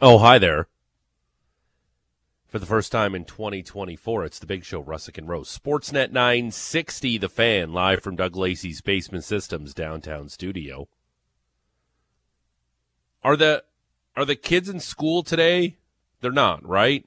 [0.00, 0.68] Oh, hi there.
[2.46, 5.56] For the first time in 2024, it's the big show, Rusic and Rose.
[5.56, 10.86] Sportsnet 960, The Fan, live from Doug Lacey's Basement Systems downtown studio.
[13.24, 13.64] Are the
[14.16, 15.78] are the kids in school today?
[16.20, 17.04] They're not, right?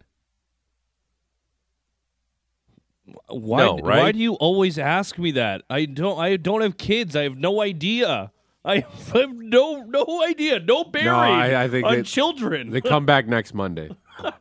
[3.30, 3.58] Why?
[3.58, 4.00] No, right?
[4.00, 5.64] Why do you always ask me that?
[5.70, 6.20] I don't.
[6.20, 7.16] I don't have kids.
[7.16, 8.32] I have no idea.
[8.64, 10.60] I have no no idea.
[10.60, 12.70] No bearing I- I think on they- children.
[12.70, 13.90] They come back next Monday.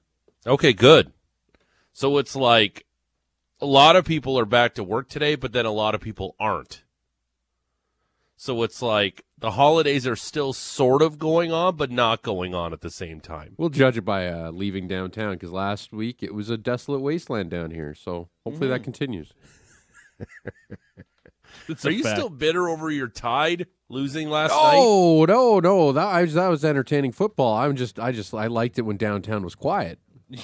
[0.46, 1.12] Okay, good.
[1.92, 2.86] So it's like
[3.60, 6.34] a lot of people are back to work today, but then a lot of people
[6.40, 6.82] aren't.
[8.38, 12.72] So it's like the holidays are still sort of going on, but not going on
[12.72, 13.52] at the same time.
[13.58, 17.50] We'll judge it by uh, leaving downtown because last week it was a desolate wasteland
[17.50, 17.94] down here.
[17.94, 19.34] So hopefully that continues.
[21.68, 22.16] It's Are you fact.
[22.16, 24.76] still bitter over your Tide losing last night?
[24.76, 27.56] Oh no, no, that I was, that was entertaining football.
[27.56, 29.98] I'm just, I just, I liked it when downtown was quiet.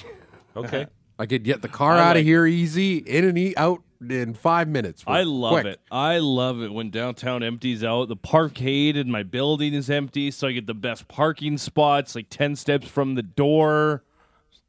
[0.55, 0.87] Okay.
[1.19, 4.33] I could get the car I out like of here easy, in and out in
[4.33, 5.03] five minutes.
[5.07, 5.65] I love Quick.
[5.65, 5.79] it.
[5.91, 8.07] I love it when downtown empties out.
[8.07, 12.27] The parkade in my building is empty, so I get the best parking spots, like
[12.29, 14.03] ten steps from the door.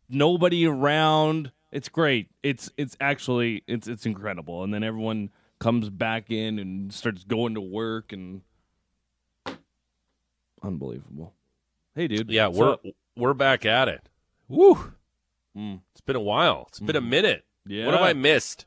[0.08, 1.52] Nobody around.
[1.70, 2.28] It's great.
[2.42, 4.62] It's it's actually it's it's incredible.
[4.64, 8.42] And then everyone comes back in and starts going to work and
[10.62, 11.34] unbelievable.
[11.94, 12.30] Hey, dude.
[12.30, 12.84] Yeah, we're up?
[13.16, 14.08] we're back at it.
[14.48, 14.92] Woo!
[15.56, 15.80] Mm.
[15.92, 16.66] It's been a while.
[16.68, 17.44] It's been a minute.
[17.66, 17.84] yeah.
[17.86, 18.66] What have I missed?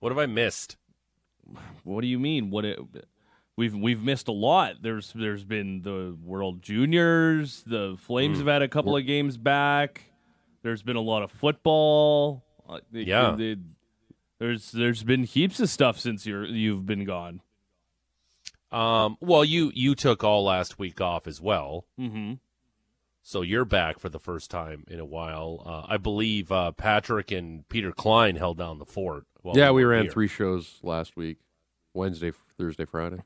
[0.00, 0.76] What have I missed?
[1.84, 2.50] What do you mean?
[2.50, 2.78] What it,
[3.56, 4.76] we've we've missed a lot.
[4.82, 7.62] There's there's been the World Juniors.
[7.66, 8.40] The Flames Mm.
[8.40, 10.04] have had a couple of games back.
[10.62, 12.44] There's been a lot of football.
[12.68, 13.36] Uh, it- Yeah.
[13.38, 13.58] it-
[14.38, 17.40] there's there's been heaps of stuff since you're you've been gone.
[18.72, 21.86] Um, well, you you took all last week off as well.
[21.98, 22.34] Mm-hmm.
[23.22, 25.62] So you're back for the first time in a while.
[25.66, 29.26] Uh, I believe uh, Patrick and Peter Klein held down the fort.
[29.42, 30.10] while Yeah, we were ran here.
[30.12, 31.38] three shows last week:
[31.92, 33.18] Wednesday, Thursday, Friday.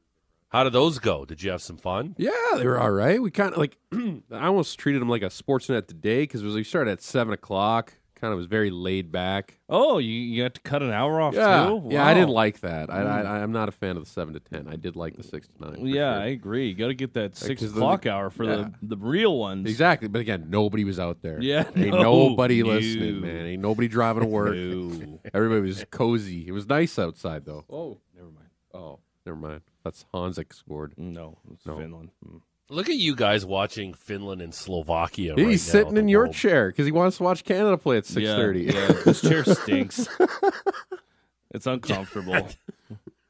[0.48, 1.24] How did those go?
[1.24, 2.14] Did you have some fun?
[2.16, 3.20] Yeah, they were all right.
[3.20, 6.92] We kind of like, I almost treated them like a Sportsnet today because we started
[6.92, 7.94] at seven o'clock.
[8.24, 9.58] Kind of was very laid back.
[9.68, 11.88] Oh, you you had to cut an hour off Yeah, too.
[11.90, 12.06] yeah.
[12.06, 12.34] I didn't Mm.
[12.34, 12.88] like that.
[12.90, 14.66] I, I, I'm not a fan of the seven to ten.
[14.66, 15.84] I did like the six to nine.
[15.86, 16.22] Yeah, sure.
[16.22, 16.68] I agree.
[16.68, 18.56] You got to get that six 'cause the- o'clock hour for yeah.
[18.56, 19.68] the the real ones.
[19.68, 20.08] exactly.
[20.08, 21.38] But again, nobody was out there.
[21.42, 22.70] Yeah, ain't no, nobody no.
[22.70, 23.44] listening, man.
[23.44, 24.54] Ain't nobody driving to work.
[24.56, 25.20] No.
[25.34, 26.48] Everybody was cozy.
[26.48, 27.66] It was nice outside, though.
[27.68, 28.48] oh, never mind.
[28.72, 29.60] Oh, never mind.
[29.84, 30.94] That's Honzek scored.
[30.96, 31.76] No, it's No.
[31.76, 32.08] Finland.
[32.26, 32.40] Mm.
[32.74, 35.34] Look at you guys watching Finland and Slovakia.
[35.36, 37.98] He's right sitting the in your World- chair because he wants to watch Canada play
[37.98, 38.62] at six thirty.
[38.64, 40.08] Yeah, yeah, this chair stinks.
[41.52, 42.48] it's uncomfortable.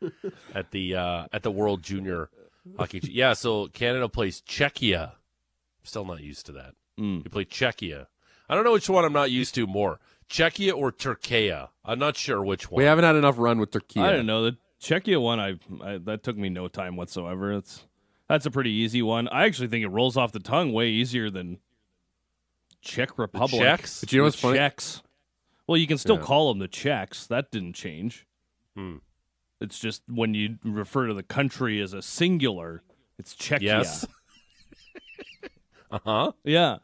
[0.54, 2.30] at the uh, at the World Junior
[2.78, 3.00] Hockey.
[3.04, 5.10] Yeah, so Canada plays Czechia.
[5.12, 6.74] I'm Still not used to that.
[6.98, 7.24] Mm.
[7.24, 8.06] You play Czechia.
[8.48, 10.00] I don't know which one I'm not used to more.
[10.28, 11.52] Czechia or Turkey.
[11.84, 12.78] I'm not sure which one.
[12.78, 14.00] We haven't had enough run with Turkey.
[14.00, 15.38] I don't know the Czechia one.
[15.40, 17.52] I, I that took me no time whatsoever.
[17.52, 17.86] It's
[18.28, 19.28] that's a pretty easy one.
[19.28, 21.58] I actually think it rolls off the tongue way easier than
[22.82, 23.60] Czech Republic.
[23.62, 24.00] Czechs?
[24.00, 24.58] But you know The what's funny?
[24.58, 25.02] Czechs.
[25.66, 26.22] Well, you can still Yeah.
[26.22, 27.26] call them the Czechs.
[27.26, 28.26] That didn't change.
[28.76, 28.96] Hmm.
[29.60, 32.82] It's just when you refer to the country as a singular,
[33.18, 33.62] it's Czechia.
[33.62, 34.06] Yes.
[35.90, 36.32] uh huh.
[36.44, 36.78] Yeah.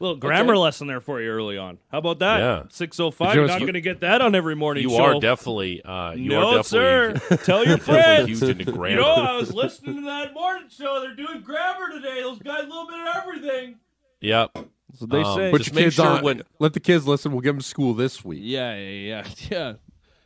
[0.00, 1.78] Little grammar lesson there for you early on.
[1.90, 2.38] How about that?
[2.38, 2.62] Yeah.
[2.70, 3.18] 605.
[3.18, 5.16] But you know You're not going to get that on every morning You show.
[5.16, 5.82] are definitely.
[5.82, 7.14] Uh, you no, are sir.
[7.44, 8.28] Tell your friends.
[8.28, 8.88] huge into grammar.
[8.90, 11.00] You know, I was listening to that morning show.
[11.00, 12.22] They're doing grammar today.
[12.22, 13.76] Those guys, a little bit of everything.
[14.20, 14.50] Yep.
[14.54, 15.50] That's what they Um, say.
[15.50, 16.22] but Put Just your make kids sure on.
[16.22, 17.32] when- Let the kids listen.
[17.32, 18.40] We'll give them school this week.
[18.42, 18.88] yeah, yeah,
[19.24, 19.72] yeah, yeah.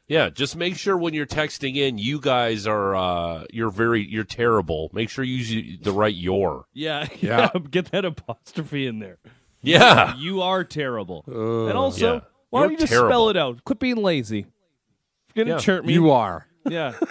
[0.09, 4.25] Yeah, just make sure when you're texting in, you guys are uh, you're very you're
[4.25, 4.91] terrible.
[4.93, 6.67] Make sure you use the right your.
[6.75, 7.49] Yeah, Yeah.
[7.55, 7.61] yeah.
[7.71, 9.17] Get that apostrophe in there.
[9.63, 10.17] Yeah.
[10.17, 11.25] You are terrible.
[11.29, 12.21] Uh, and also, yeah.
[12.51, 13.11] why You're don't you just terrible.
[13.11, 13.65] spell it out?
[13.65, 14.47] Quit being lazy.
[15.35, 15.61] You're gonna Yeah.
[15.63, 15.93] chirp me.
[15.95, 16.47] you are.
[16.69, 16.95] yeah.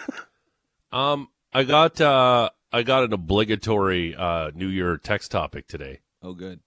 [0.91, 6.34] Um, I got uh, I got an obligatory uh, New Year text topic today Oh,
[6.34, 6.59] good.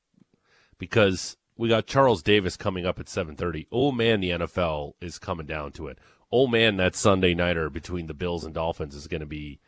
[0.78, 3.66] because we got Charles Davis coming up at seven thirty.
[3.70, 5.98] Oh man, the NFL is coming down to it.
[6.32, 9.60] Oh man, that Sunday nighter between the Bills and Dolphins is going to be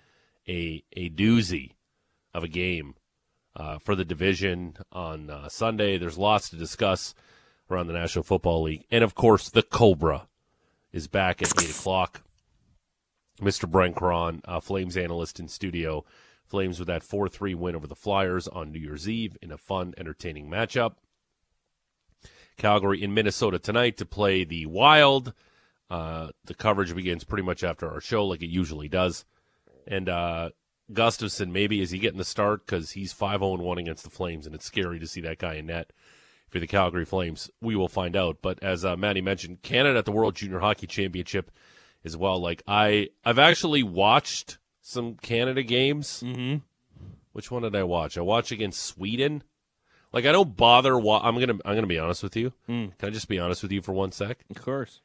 [0.49, 1.73] a a doozy
[2.33, 2.95] of a game
[3.57, 5.97] uh, for the division on uh, Sunday.
[5.99, 7.15] There's lots to discuss
[7.71, 10.29] around the National Football League, and of course, the Cobra
[10.93, 12.23] is back at eight o'clock.
[13.41, 13.69] Mr.
[13.69, 16.05] Brent Krahn, uh, Flames analyst in studio.
[16.47, 19.59] Flames with that 4 3 win over the Flyers on New Year's Eve in a
[19.59, 20.95] fun, entertaining matchup.
[22.57, 25.35] Calgary in Minnesota tonight to play the Wild.
[25.91, 29.25] Uh, the coverage begins pretty much after our show, like it usually does.
[29.87, 30.51] And uh,
[30.93, 34.47] Gustavsson, maybe is he getting the start because he's 5 0 1 against the Flames,
[34.47, 35.93] and it's scary to see that guy in net.
[36.49, 37.51] for the Calgary Flames.
[37.61, 38.39] We will find out.
[38.41, 41.51] But as uh, Matty mentioned, Canada at the World Junior Hockey Championship
[42.05, 42.41] as well.
[42.41, 46.23] Like I, I've actually watched some Canada games.
[46.25, 46.59] Mm-hmm.
[47.33, 48.17] Which one did I watch?
[48.17, 49.43] I watched against Sweden.
[50.13, 50.97] Like I don't bother.
[50.97, 52.53] Wa- I'm gonna I'm gonna be honest with you.
[52.69, 52.97] Mm.
[52.97, 54.39] Can I just be honest with you for one sec?
[54.49, 55.01] Of course.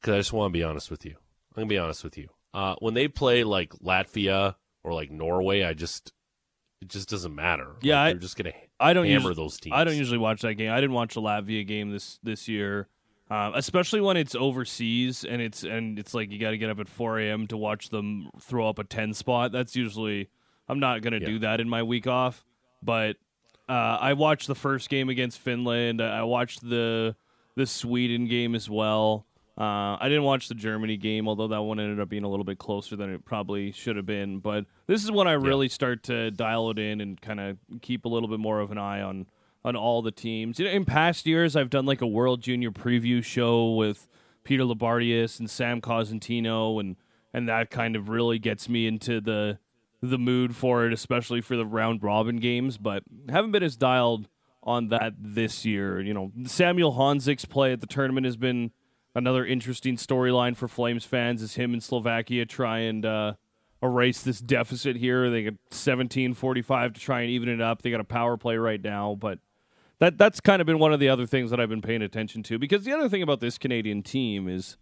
[0.00, 1.12] Because I just want to be honest with you.
[1.12, 2.28] I'm gonna be honest with you.
[2.52, 6.12] Uh, when they play like Latvia or like Norway, I just
[6.80, 7.76] it just doesn't matter.
[7.82, 9.74] Yeah, like, I- they're just gonna I don't hammer usually, those teams.
[9.76, 10.72] I don't usually watch that game.
[10.72, 12.88] I didn't watch the Latvia game this this year,
[13.30, 16.80] uh, especially when it's overseas and it's and it's like you got to get up
[16.80, 17.46] at 4 a.m.
[17.48, 19.52] to watch them throw up a 10 spot.
[19.52, 20.30] That's usually
[20.68, 22.44] I'm not gonna do that in my week off.
[22.82, 23.16] But
[23.68, 26.00] uh, I watched the first game against Finland.
[26.00, 27.14] I watched the
[27.56, 29.26] the Sweden game as well.
[29.60, 32.44] Uh, I didn't watch the Germany game, although that one ended up being a little
[32.44, 34.38] bit closer than it probably should have been.
[34.38, 38.06] But this is when I really start to dial it in and kind of keep
[38.06, 39.26] a little bit more of an eye on
[39.62, 40.58] on all the teams.
[40.58, 44.08] You know, in past years, I've done like a World Junior preview show with
[44.44, 46.96] Peter Loubardias and Sam Cosentino, and
[47.34, 49.58] and that kind of really gets me into the
[50.00, 52.78] the mood for it, especially for the round robin games.
[52.78, 54.26] But haven't been as dialed
[54.62, 56.00] on that this year.
[56.00, 58.70] You know, Samuel Honzek's play at the tournament has been
[59.14, 63.34] another interesting storyline for Flames fans is him and Slovakia try and uh,
[63.82, 65.30] erase this deficit here.
[65.30, 67.82] They got 17-45 to try and even it up.
[67.82, 69.38] They got a power play right now, but
[69.98, 72.42] that that's kind of been one of the other things that I've been paying attention
[72.44, 74.76] to because the other thing about this Canadian team is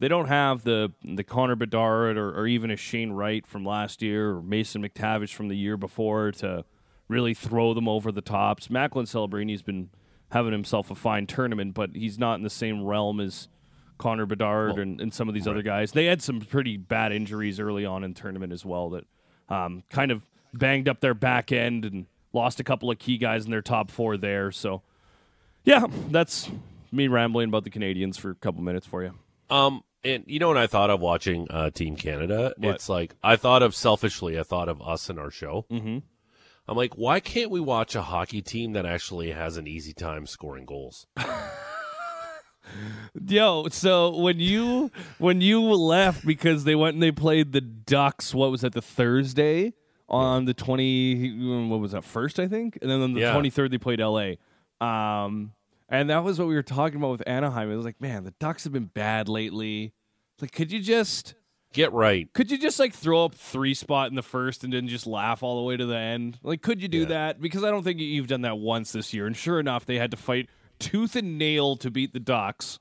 [0.00, 4.02] they don't have the the Connor Bedard or, or even a Shane Wright from last
[4.02, 6.64] year or Mason McTavish from the year before to
[7.08, 8.68] really throw them over the tops.
[8.68, 9.90] Macklin Celebrini's been
[10.32, 13.48] having himself a fine tournament, but he's not in the same realm as
[13.98, 15.92] Connor Bedard and, and some of these other guys.
[15.92, 19.04] They had some pretty bad injuries early on in tournament as well that
[19.48, 23.44] um, kind of banged up their back end and lost a couple of key guys
[23.44, 24.50] in their top four there.
[24.52, 24.82] So,
[25.64, 26.50] yeah, that's
[26.92, 29.14] me rambling about the Canadians for a couple minutes for you.
[29.50, 32.54] Um, and you know what I thought of watching uh, Team Canada?
[32.56, 32.76] What?
[32.76, 34.38] It's like I thought of selfishly.
[34.38, 35.66] I thought of us and our show.
[35.70, 35.98] Mm-hmm.
[36.68, 40.26] I'm like, why can't we watch a hockey team that actually has an easy time
[40.26, 41.06] scoring goals?
[43.26, 48.34] Yo, so when you when you left because they went and they played the Ducks,
[48.34, 48.72] what was that?
[48.74, 49.72] The Thursday
[50.08, 52.04] on the twenty, what was that?
[52.04, 53.32] First, I think, and then on the Yeah.
[53.32, 54.38] twenty third they played L.A.
[54.80, 55.52] Um,
[55.88, 57.70] and that was what we were talking about with Anaheim.
[57.70, 59.92] It was like, man, the Ducks have been bad lately.
[60.40, 61.34] Like, could you just
[61.72, 62.32] Get right.
[62.32, 65.42] could you just like throw up three spot in the first and then just laugh
[65.42, 66.38] all the way to the end?
[66.42, 67.04] Like, could you do Yeah.
[67.06, 67.40] that?
[67.40, 69.26] Because I don't think you've done that once this year.
[69.26, 72.78] And sure enough, they had to fight tooth and nail to beat the Ducks,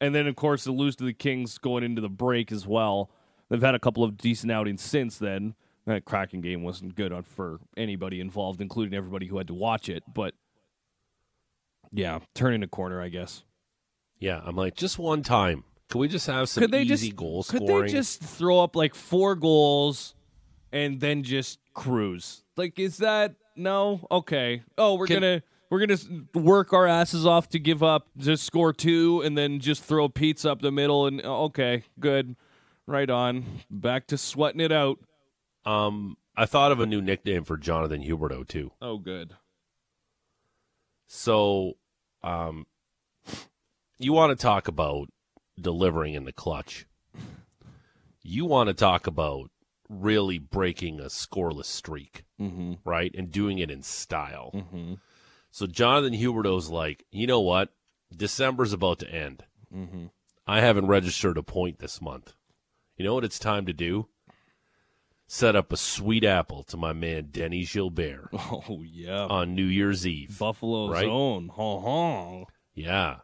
[0.00, 3.10] and then of course to lose to the Kings going into the break as well.
[3.48, 5.54] They've had a couple of decent outings since then.
[5.86, 9.88] That Kraken game wasn't good on for anybody involved, including everybody who had to watch
[9.88, 10.04] it.
[10.12, 10.34] But
[11.90, 13.42] yeah, turning a corner, I guess.
[14.18, 15.64] Yeah, I'm like, just one time.
[15.90, 18.74] Can we just have some could they easy just goal could they just throw up
[18.74, 20.14] like four goals
[20.72, 25.42] and then just cruise like is that no okay oh we're Can- gonna
[25.72, 25.96] we're gonna
[26.34, 30.52] work our asses off to give up just score two and then just throw pizza
[30.52, 32.36] up the middle and oh, okay good
[32.86, 34.98] right on back to sweating it out
[35.64, 38.72] um, I thought of a new nickname for Jonathan Huberdeau too.
[38.82, 39.34] oh good
[41.06, 41.78] So,
[42.22, 42.66] um,
[43.98, 45.08] you want to talk about
[45.58, 46.84] delivering in the clutch.
[48.22, 49.50] You want to talk about
[49.88, 53.14] really breaking a scoreless streak, mm-hmm right?
[53.16, 54.50] And doing it in style.
[54.54, 54.94] mm-hmm
[55.52, 57.68] So Jonathan Huberdeau's like, you know what?
[58.14, 59.44] December's about to end.
[59.72, 60.06] mm-hmm
[60.44, 62.34] I haven't registered a point this month.
[62.96, 64.08] You know what it's time to do?
[65.28, 70.04] Set up a sweet apple to my man Denny Gilbert oh yeah on New Year's
[70.06, 70.36] Eve.
[70.38, 71.06] buffalo's right?
[71.06, 72.44] own ha ha
[72.74, 73.18] Yeah.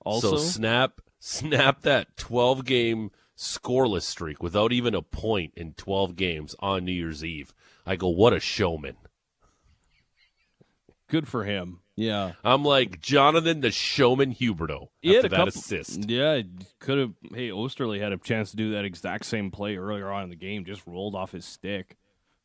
[0.00, 6.16] also so snap snap that 12 game scoreless streak without even a point in 12
[6.16, 7.54] games on New Year's Eve.
[7.86, 8.96] I go, what a showman.
[11.08, 16.10] Good for him yeah I'm like Jonathan the showman Huberdeau after that couple, assist.
[16.10, 16.42] Yeah,
[16.80, 17.12] could have.
[17.32, 20.34] Hey, Oesterle had a chance to do that exact same play earlier on in the
[20.36, 21.96] game, just rolled off his stick.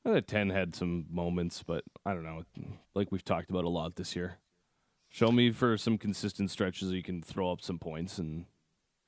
[0.05, 2.43] I thought ten had some moments, but I don't know.
[2.93, 4.37] Like we've talked about a lot this year.
[5.09, 8.45] Show me for some consistent stretches you can throw up some points, and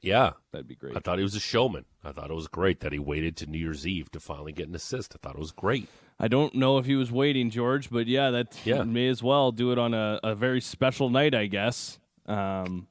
[0.02, 0.32] Yeah.
[0.52, 0.98] that'd be great.
[0.98, 1.86] I thought he was a showman.
[2.04, 4.68] I thought it was great that he waited to New Year's Eve to finally get
[4.68, 5.14] an assist.
[5.16, 5.88] I thought it was great.
[6.24, 8.84] I don't know if he was waiting, George, but yeah, that Yeah.
[8.86, 11.98] may as well do it on a, a very special night, I guess.
[12.28, 12.88] Um,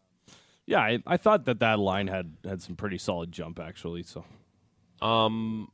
[0.67, 4.03] yeah, I, I thought that that line had had some pretty solid jump actually.
[4.03, 4.25] So
[5.01, 5.71] Um,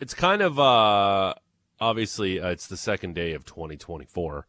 [0.00, 1.34] it's kind of uh,
[1.80, 4.46] obviously uh, it's the second day of 2024.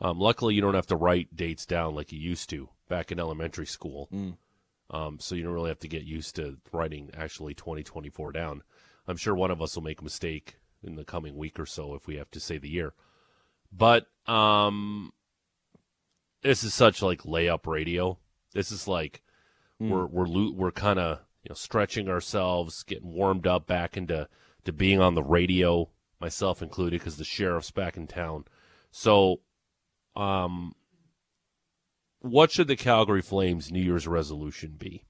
[0.00, 3.18] Um, luckily, you don't have to write dates down like you used to back in
[3.18, 4.08] elementary school.
[4.90, 8.62] Um, so you don't really have to get used to writing actually 2024 down.
[9.08, 11.94] I'm sure one of us will make a mistake in the coming week or so
[11.94, 12.94] if we have to say the year.
[13.72, 15.12] But um,
[16.42, 18.18] this is such like layup radio.
[18.52, 19.22] This is like
[19.80, 24.28] we're we're lo- we're kind of you know stretching ourselves, getting warmed up back into
[24.64, 28.44] to being on the radio, myself included, because the sheriff's back in town.
[28.90, 29.40] So,
[30.16, 30.74] um,
[32.20, 35.04] what should the Calgary Flames New Year's resolution be?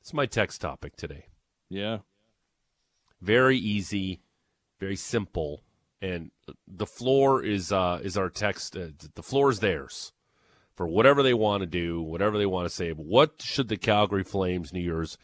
[0.00, 1.26] It's my text topic today.
[1.68, 1.98] Yeah.
[3.20, 4.20] Very easy,
[4.78, 5.62] very simple,
[6.00, 6.30] and
[6.66, 8.76] the floor is uh, is our text.
[8.76, 10.12] Uh, the floor is theirs
[10.74, 12.92] for whatever they want to do, whatever they want to say.
[12.92, 15.16] But what should the Calgary Flames New Year's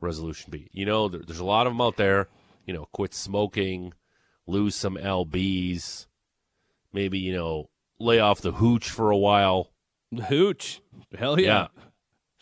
[0.00, 0.68] resolution be?
[0.72, 2.28] You know, there, there's a lot of them out there.
[2.66, 3.92] You know, quit smoking,
[4.46, 6.06] lose some lbs,
[6.92, 7.68] maybe you know
[7.98, 9.70] lay off the hooch for a while.
[10.10, 10.80] The hooch.
[11.16, 11.68] Hell yeah.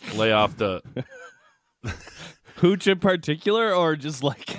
[0.04, 0.19] Yeah.
[0.19, 0.83] Lay off the
[2.57, 4.57] Hooch in particular, or just like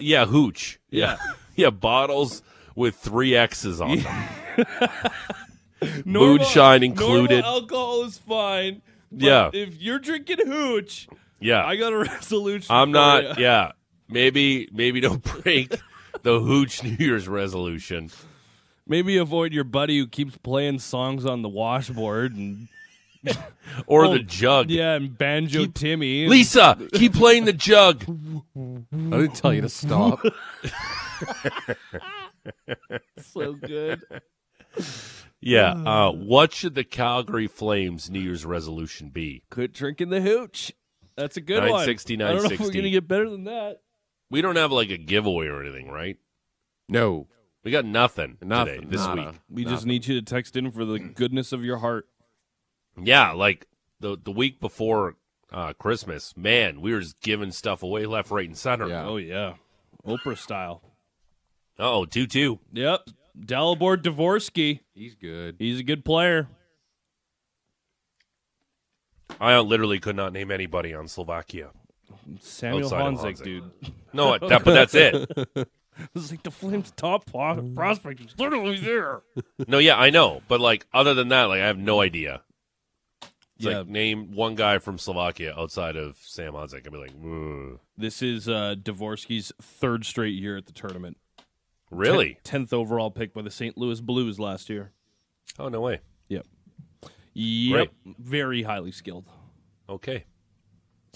[0.00, 0.78] yeah hooch.
[0.90, 1.16] Yeah.
[1.56, 2.42] yeah, bottles
[2.74, 4.28] with three X's on them.
[6.04, 7.40] normal, Moonshine included.
[7.42, 8.82] Normal alcohol is fine.
[9.12, 9.50] but Yeah.
[9.52, 11.08] If you're drinking hooch,
[11.40, 12.74] Yeah, I got a resolution.
[12.74, 13.22] I'm not.
[13.24, 13.34] ya.
[13.38, 13.72] Yeah,
[14.08, 15.74] maybe maybe don't break
[16.22, 18.10] the hooch New Year's resolution.
[18.86, 22.68] Maybe avoid your buddy who keeps playing songs on the washboard and
[23.86, 24.70] Or Oh, the jug.
[24.70, 26.26] yeah, and banjo Timmy.
[26.26, 28.02] Lisa, keep playing the jug.
[28.08, 30.20] I didn't tell you to stop.
[33.32, 34.02] so good.
[35.40, 35.72] Yeah.
[35.72, 39.42] Uh, what should the Calgary Flames New Year's resolution be?
[39.50, 40.72] Quit drinking the hooch.
[41.16, 41.70] That's a good one.
[41.70, 43.80] 960, I don't know if we're gonna get better than that.
[44.30, 46.16] We don't have like a giveaway or anything, right?
[46.88, 47.28] no,
[47.64, 48.82] We got nothing, nothing.
[48.82, 49.34] today this nada, week.
[49.50, 52.06] We just need you to text in for the goodness of your heart.
[53.02, 53.66] Yeah, like
[54.00, 55.16] the the week before
[55.52, 58.88] uh, Christmas, man, we were just giving stuff away left, right, and center.
[58.88, 59.06] Yeah.
[59.06, 59.54] Oh yeah,
[60.06, 60.82] Oprah style.
[61.78, 62.58] Oh, two two.
[62.72, 64.80] Yep, Dalibor Dvorsky.
[64.94, 65.56] He's good.
[65.58, 66.48] He's a good player.
[69.40, 71.70] I literally could not name anybody on Slovakia.
[72.40, 73.44] Samuel Outside of Honzek, Honzek.
[73.44, 73.70] dude.
[74.12, 75.68] No, that, but that's it.
[76.14, 78.20] This is like the Flames' top pro- prospect.
[78.20, 79.22] He's literally there.
[79.66, 82.42] No, yeah, I know, but like other than that, like I have no idea.
[83.58, 83.78] It's Yeah.
[83.78, 86.86] like name one guy from Slovakia outside of Sam Honzek.
[86.86, 91.16] I'd be like, "Ugh." This is uh, Dvorsky's third straight year at the tournament.
[91.90, 92.38] really?
[92.44, 93.76] tenth overall pick by the St.
[93.78, 94.92] Louis Blues last year.
[95.58, 96.00] Oh no way.
[96.28, 96.46] Yep.
[97.34, 97.92] Yep.
[98.18, 99.24] Very highly skilled.
[99.88, 100.24] Okay.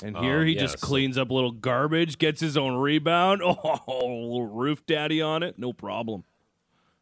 [0.03, 3.41] And here Um, he just cleans up a little garbage, gets his own rebound.
[3.45, 6.25] Oh, little roof daddy on it, no problem.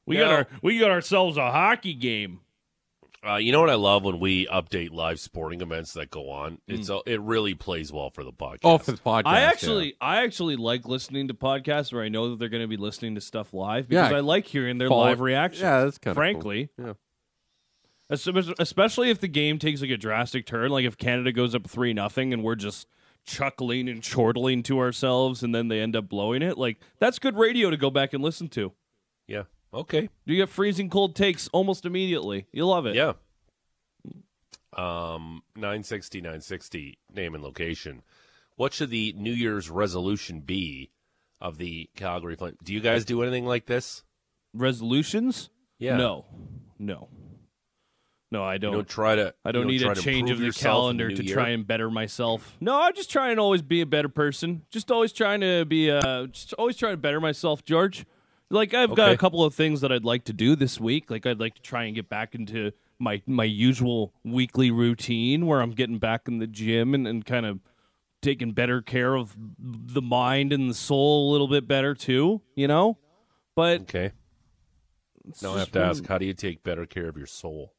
[0.07, 2.41] We got our we got ourselves a hockey game.
[3.27, 6.53] Uh, you know what I love when we update live sporting events that go on.
[6.53, 6.79] Mm.
[6.79, 8.61] It's uh, it really plays well for the podcast.
[8.65, 9.23] Oh, for the podcast.
[9.27, 9.49] I yeah.
[9.49, 12.79] actually I actually like listening to podcasts where I know that they're going to be
[12.79, 14.17] listening to stuff live because Yeah.
[14.17, 15.61] I like hearing their Follow- live reactions.
[15.61, 16.71] Yeah, that's kind of frankly.
[16.79, 16.95] Yeah.
[18.09, 21.93] Especially if the game takes like a drastic turn, like if Canada goes up three
[21.93, 22.89] nothing and we're just
[23.25, 26.59] chuckling and chortling to ourselves, and then they end up blowing it.
[26.59, 28.73] Like that's good radio to go back and listen to.
[29.29, 29.43] yeah.
[29.73, 30.09] Okay.
[30.25, 32.47] You get freezing cold takes almost immediately.
[32.53, 32.95] You love it.
[32.95, 33.13] Yeah.
[34.77, 38.03] Um, 960, 960, name and location.
[38.57, 40.91] What should the New Year's resolution be
[41.41, 42.57] of the Calgary Flame?
[42.63, 44.03] Do you guys do anything like this?
[44.55, 45.51] Resolutions?
[45.79, 45.97] Yeah.
[45.97, 46.27] No.
[46.79, 47.09] No.
[48.33, 48.73] No, I don't.
[48.73, 49.35] don't try to.
[49.45, 51.35] I don't you need a change of the calendar new to year?
[51.35, 52.57] try and better myself.
[52.61, 54.63] No, I'm just try and always be a better person.
[54.71, 58.07] Just always trying to be uh just always trying to better myself, George.
[58.51, 61.11] Like I've got a couple of things that I'd like to do this week.
[61.11, 65.61] Like I'd like to try and get back into my my usual weekly routine where
[65.61, 67.61] I'm getting back in the gym and, and kind of
[68.21, 72.69] taking better care of the mind and the soul a little bit better too, you
[72.69, 72.99] know?
[73.55, 74.13] But Okay.
[75.43, 77.73] Now I have to ask, how do you take better care of your soul?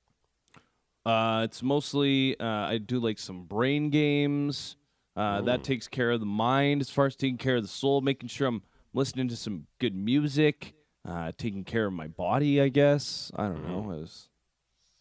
[1.05, 4.77] Uh, it's mostly uh, I do like some brain games.
[5.15, 7.99] Uh, that takes care of the mind as far as taking care of the soul,
[7.99, 8.61] making sure I'm
[8.93, 10.73] listening to some good music,
[11.07, 12.61] uh, taking care of my body.
[12.61, 13.91] I guess I don't know.
[13.91, 14.29] I was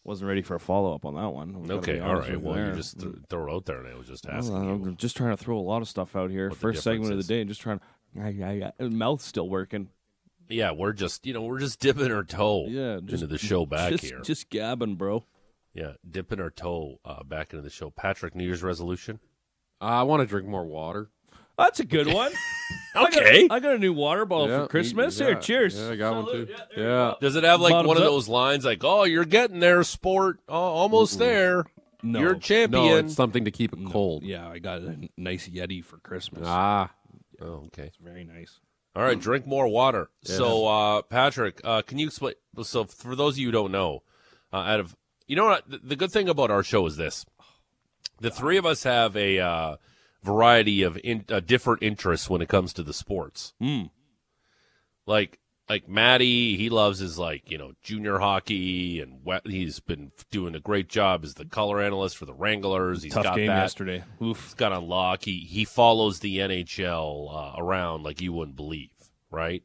[0.03, 1.67] wasn't ready for a follow up on that one.
[1.69, 2.37] Okay, be all honest right.
[2.37, 2.69] with Well, there.
[2.69, 4.91] you just th- throw it out there, and I was just Well, asking I'm you.
[4.95, 6.49] just trying to throw a lot of stuff out here.
[6.49, 7.85] what First segment of the day, and just trying to.
[8.15, 8.71] Yeah, yeah, yeah.
[8.79, 9.89] And Mouth's still working.
[10.49, 13.65] Yeah, we're just you know we're just dipping our toe Yeah, just, into the show
[13.65, 14.19] back just, here.
[14.21, 15.23] Just gabbing, bro.
[15.73, 17.89] Yeah, dipping our toe uh, back into the show.
[17.89, 19.19] Patrick, New Year's resolution.
[19.79, 21.09] Uh, I want to drink more water.
[21.57, 22.31] That's a good one.
[22.95, 23.47] Okay.
[23.49, 25.19] I got a new water bottle Yeah, for Christmas.
[25.19, 25.79] yeah, Here, cheers.
[25.79, 26.47] Yeah, I got one too.
[26.49, 27.13] Yeah, Yeah.
[27.21, 28.09] Does it have like Bottoms one of up.
[28.09, 30.39] those lines like, "Oh, you're getting there, sport.
[30.49, 31.65] Oh, almost there.
[32.03, 32.19] No.
[32.19, 34.23] You're a champion." No, it's something to keep it cold.
[34.23, 36.43] Yeah, I got a nice Yeti for Christmas.
[36.45, 36.91] Ah,
[37.41, 37.83] oh, okay.
[37.83, 38.59] It's very nice.
[38.93, 40.09] All right, drink more water.
[40.23, 42.33] So, uh, Patrick, uh, can you explain?
[42.61, 44.03] So, for those of you who don't know,
[44.51, 44.97] uh, out of
[45.27, 47.25] you know what, the, the good thing about our show is this:
[48.19, 49.75] the three of us have a uh,
[50.23, 53.53] variety of in, uh, different interests when it comes to the sports.
[53.61, 53.89] Mm.
[55.05, 60.53] Like, like Matty, he loves his like you know junior hockey, and he's been doing
[60.55, 63.03] a great job as the color analyst for the Wranglers.
[63.03, 64.03] He's Tough got game that yesterday.
[64.21, 64.43] Oof.
[64.43, 65.23] he's got on lock.
[65.23, 68.89] He he follows the NHL uh, around like you wouldn't believe,
[69.29, 69.63] right?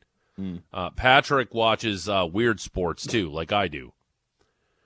[0.73, 3.93] Uh, Patrick watches uh, weird sports too, like I do.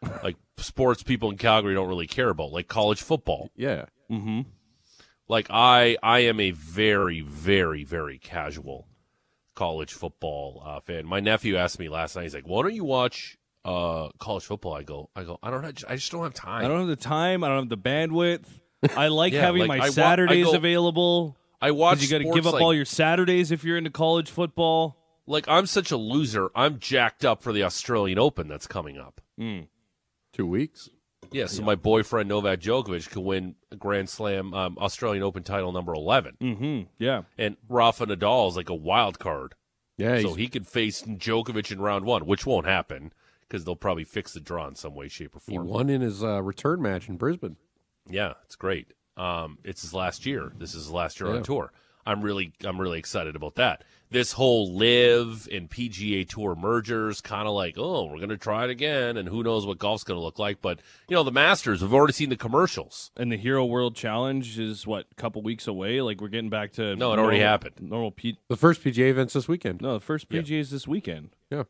[0.22, 3.50] like sports people in Calgary don't really care about, like college football.
[3.56, 3.86] yeah.
[4.10, 4.42] Mm-hmm.
[5.30, 8.88] Like I I am a very very very casual
[9.54, 11.06] college football uh, fan.
[11.06, 12.25] My nephew asked me last night.
[12.25, 15.62] He's like, "Why don't you watch uh, college football?" I go, I go, I don't
[15.62, 15.70] know.
[15.88, 16.64] I just don't have time.
[16.64, 17.44] I don't have the time.
[17.44, 18.46] I don't have the bandwidth.
[18.96, 21.37] I like Yeah, having like, my I wa- I Saturdays go- available.
[21.62, 22.02] I watch.
[22.02, 24.96] You got to give up like- all your Saturdays if you're into college football.
[25.28, 26.50] like I'm such a loser.
[26.56, 29.20] I'm jacked up for the Australian Open that's coming up.
[30.32, 30.88] Two weeks.
[31.30, 35.70] Yeah, so my boyfriend Novak Djokovic could win a Grand Slam um, Australian Open title
[35.70, 36.36] number 11.
[36.40, 36.80] Mm-hmm.
[36.98, 37.22] Yeah.
[37.38, 39.54] And Rafa Nadal is like a wild card.
[39.96, 40.20] Yeah.
[40.22, 43.12] so he could face Djokovic in round one, which won't happen
[43.42, 45.66] because they'll probably fix the draw in some way, shape, or form.
[45.66, 47.56] he won in his uh, return match in Brisbane.
[48.08, 48.94] Yeah, it's great.
[49.18, 50.52] Um, it's his last year.
[50.56, 51.36] This is his last year Yeah.
[51.36, 51.72] on tour.
[52.06, 53.84] I'm really, I'm really excited about that.
[54.12, 58.71] This whole LIV and PGA Tour mergers, kind of like, oh, we're gonna try it
[58.71, 60.61] again, and who knows what golf's gonna look like.
[60.61, 63.12] But you know, the Masters, we've already seen the commercials.
[63.17, 66.00] And the Hero World Challenge is what a couple weeks away.
[66.02, 67.75] Like we're getting back to No, it already happened.
[67.81, 68.37] Normal P.
[68.49, 69.81] The first PGA events this weekend.
[69.81, 70.40] No, the first Yeah.
[70.43, 71.31] Is this weekend.
[71.50, 71.62] Yeah.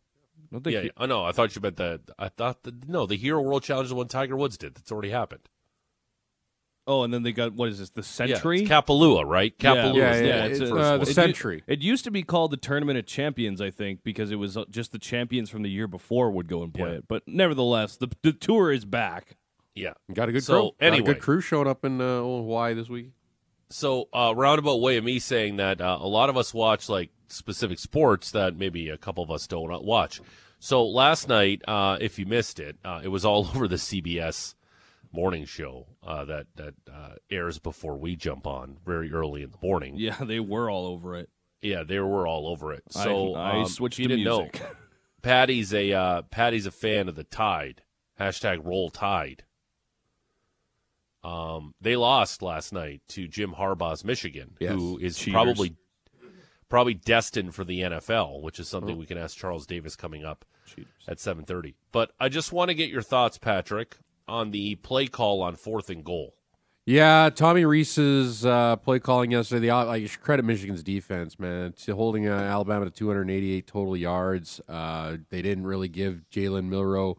[0.50, 1.24] Don't think Yeah, he- I know.
[1.24, 2.00] I thought you meant the.
[2.18, 4.74] I thought the, no, the Hero World Challenge is the one Tiger Woods did.
[4.74, 5.42] That's already happened.
[6.86, 7.90] Oh, and then they got what is this?
[7.90, 8.62] The Yeah, Sentry.
[8.62, 9.56] it's Kapalua, right?
[9.58, 11.56] Kapalua Yeah, is the yeah, one- it's, first uh, the It Sentry.
[11.56, 14.56] u- It used to be called the Tournament of Champions, I think, because it was
[14.56, 16.96] uh, just the champions from the year before would go and play Yeah.
[16.96, 17.04] it.
[17.08, 19.36] But nevertheless, the the tour is back.
[19.74, 19.92] yeah.
[20.12, 20.90] Got a good So, crew.
[20.90, 23.10] Got a good crew showing up in uh, Hawaii this week.
[23.68, 27.10] So, uh, roundabout way of me saying that uh, a lot of us watch like
[27.28, 30.20] specific sports that maybe a couple of us don't watch.
[30.58, 34.54] So last night, uh, if you missed it, uh, it was all over the CBS
[35.12, 39.58] morning show uh, that that uh, airs before we jump on very early in the
[39.62, 39.94] morning.
[39.96, 41.28] Yeah, they were all over it.
[41.62, 42.84] Yeah, they were all over it.
[42.90, 44.60] So I, I um, switched if you didn't music.
[44.60, 44.66] know,
[45.22, 47.82] Patty's a uh, Patty's a fan of the Tide.
[48.18, 49.44] Hashtag Roll Tide.
[51.22, 54.72] Um, they lost last night to Jim Harbaugh's Michigan, Yes.
[54.72, 55.32] who is Cheaters.
[55.34, 55.76] probably
[56.70, 58.78] probably destined for the NFL, which is Oh.
[58.78, 60.86] something we can ask Charles Davis coming up Cheaters.
[61.06, 61.74] at seven thirty.
[61.92, 63.98] But I just want to get your thoughts, Patrick,
[64.30, 66.34] on the play call on fourth and goal.
[66.86, 69.68] Yeah, Tommy Rees's uh, play calling yesterday.
[69.68, 71.74] The like, you should credit Michigan's defense, man.
[71.84, 74.60] To holding uh, Alabama to 288 total yards.
[74.68, 77.18] Uh, they didn't really give Jalen Milroe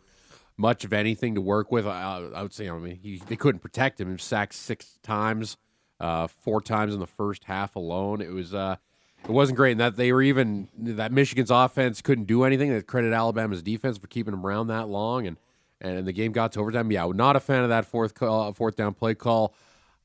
[0.57, 1.87] much of anything to work with.
[1.87, 4.07] I, I would say, I mean, he, they couldn't protect him.
[4.07, 5.57] He was sacked six times,
[5.99, 8.21] uh, four times in the first half alone.
[8.21, 8.53] It was.
[8.53, 8.77] Uh,
[9.23, 12.73] it wasn't great, and that they were even that Michigan's offense couldn't do anything.
[12.73, 15.37] They credit Alabama's defense for keeping them around that long, and
[15.81, 16.91] and the game got to overtime.
[16.91, 19.53] Yeah, not a fan of that fourth call, fourth down play call.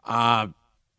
[0.05, 0.49] Uh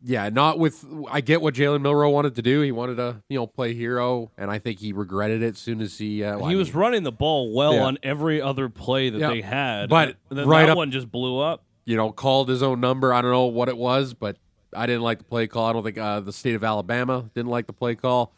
[0.00, 0.84] yeah, not with.
[1.10, 2.60] I get what Jalen Milroe wanted to do.
[2.60, 5.80] He wanted to, you know, play hero, and I think he regretted it as soon
[5.80, 6.22] as he.
[6.22, 7.82] Uh, well, he I was mean, running the ball well Yeah.
[7.82, 9.30] on every other play that Yeah.
[9.30, 11.64] they had, But right that up- one just blew up.
[11.84, 13.12] you know, called his own number.
[13.12, 14.36] I don't know what it was, but
[14.72, 15.66] I didn't like the play call.
[15.66, 18.32] I don't think uh, the state of Alabama didn't like the play call.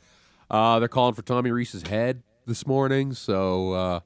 [0.49, 4.01] Uh, they're calling for Tommy Rees's head this morning, so uh,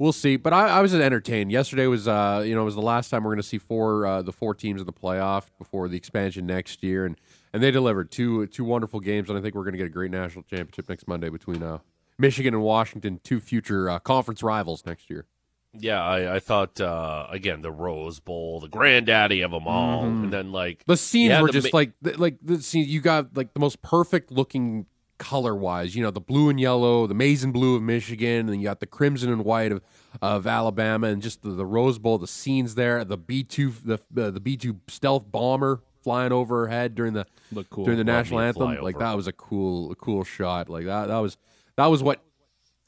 [0.00, 0.36] we'll see.
[0.36, 1.52] But I, I was entertained.
[1.52, 4.06] Yesterday was, uh, you know, it was the last time we're going to see four
[4.06, 7.16] uh, the four teams in the playoff before the expansion next year, and
[7.52, 9.90] and they delivered two two wonderful games, and I think we're going to get a
[9.90, 11.78] great national championship next Monday between uh,
[12.18, 15.26] Michigan and Washington, two future uh, conference rivals next year.
[15.72, 20.32] Yeah, I, I thought uh, again the Rose Bowl, the granddaddy of them all, and
[20.32, 22.88] then like The scenes were the just ma- like like the scene.
[22.88, 24.86] You got like the most perfect looking
[25.20, 25.94] color wise.
[25.94, 28.64] You know, the blue and yellow, the maize and blue of Michigan, and then you
[28.64, 29.82] got the crimson and white of,
[30.20, 32.18] of Alabama, and just the, the Rose Bowl.
[32.18, 36.94] The scenes there, the B two the uh, the B two stealth bomber flying overhead
[36.94, 37.26] during the
[37.70, 37.84] cool.
[37.84, 38.82] during the Love national anthem.
[38.82, 40.68] Like that was a cool a cool shot.
[40.68, 41.36] Like that that was
[41.76, 42.20] that was what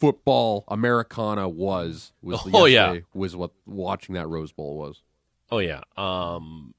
[0.01, 2.12] football Americana was.
[2.23, 2.99] was Oh, yeah.
[3.14, 5.03] was what watching that Rose Bowl was.
[5.51, 5.83] Oh yeah.
[5.97, 6.75] Um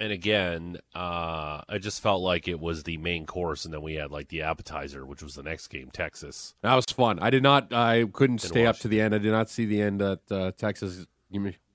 [0.00, 3.94] and again, uh, I just felt like it was the main course, and then we
[3.94, 6.54] had like the appetizer, which was the next game, Texas.
[6.62, 7.18] That was fun.
[7.20, 7.72] I did not.
[7.72, 9.14] I couldn't stay up to the end.
[9.14, 11.06] I did not see the end at uh, Texas.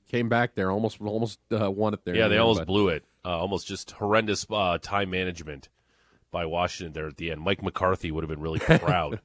[0.10, 2.16] Came back there, almost almost uh, won it there.
[2.16, 3.04] Yeah, they end, almost but- blew it.
[3.24, 5.70] Uh, almost just horrendous uh, time management
[6.32, 7.42] by Washington there at the end.
[7.42, 9.20] Mike McCarthy would have been really proud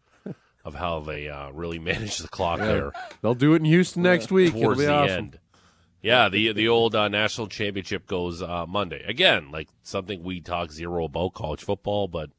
[0.65, 4.31] of how they uh, really managed the clock there They'll do it in Houston next
[4.31, 4.55] week.
[4.55, 5.17] It'll towards be the awesome.
[5.17, 5.39] end.
[6.03, 9.51] Yeah, the the old uh, national championship goes uh, Monday again.
[9.51, 12.31] Like something we talk zero about college football, but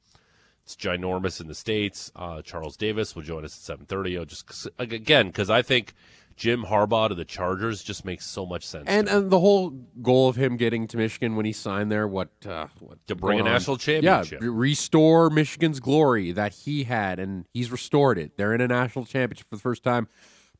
[0.63, 2.11] it's ginormous in the states.
[2.15, 4.23] Uh, Charles Davis will join us at seven thirty.
[4.25, 5.93] Just again because I think
[6.35, 8.85] Jim Harbaugh to the Chargers just makes so much sense.
[8.87, 9.69] And and the whole
[10.01, 13.37] goal of him getting to Michigan when he signed there, what uh, what To bring
[13.37, 13.53] a going on?
[13.59, 14.41] national championship.
[14.41, 18.37] Yeah, restore Michigan's glory that he had, and he's restored it.
[18.37, 20.07] They're in a national championship for the first time,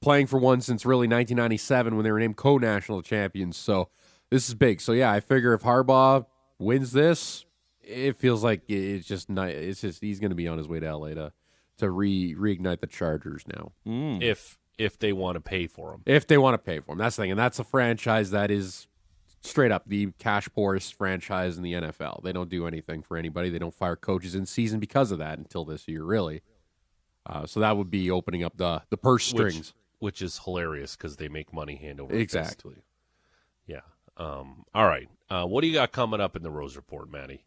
[0.01, 3.57] playing for one since really 1997 when they were named co-national champions.
[3.57, 3.89] So
[4.29, 4.81] this is big.
[4.81, 6.25] So yeah, I figure if Harbaugh
[6.59, 7.45] wins this,
[7.81, 10.79] it feels like it's just ni- it's just he's going to be on his way
[10.79, 11.31] to LA to
[11.77, 13.71] to re reignite the Chargers now.
[14.21, 16.01] if if they want to pay for him.
[16.05, 16.97] if they want to pay for him.
[16.97, 18.87] That's the thing, and that's a franchise that is
[19.43, 22.23] straight up the cash poorest franchise in the NFL.
[22.23, 23.49] They don't do anything for anybody.
[23.49, 26.41] They don't fire coaches in season because of that until this year, really.
[27.25, 29.57] Uh, so that would be opening up the the purse strings.
[29.57, 29.73] which
[30.21, 32.21] is hilarious because they make money hand over fist.
[32.21, 32.83] Exactly.
[33.65, 33.81] Yeah.
[34.17, 35.07] Um, all right.
[35.29, 37.45] Uh, what do you got coming up in the Rose Report, Matty?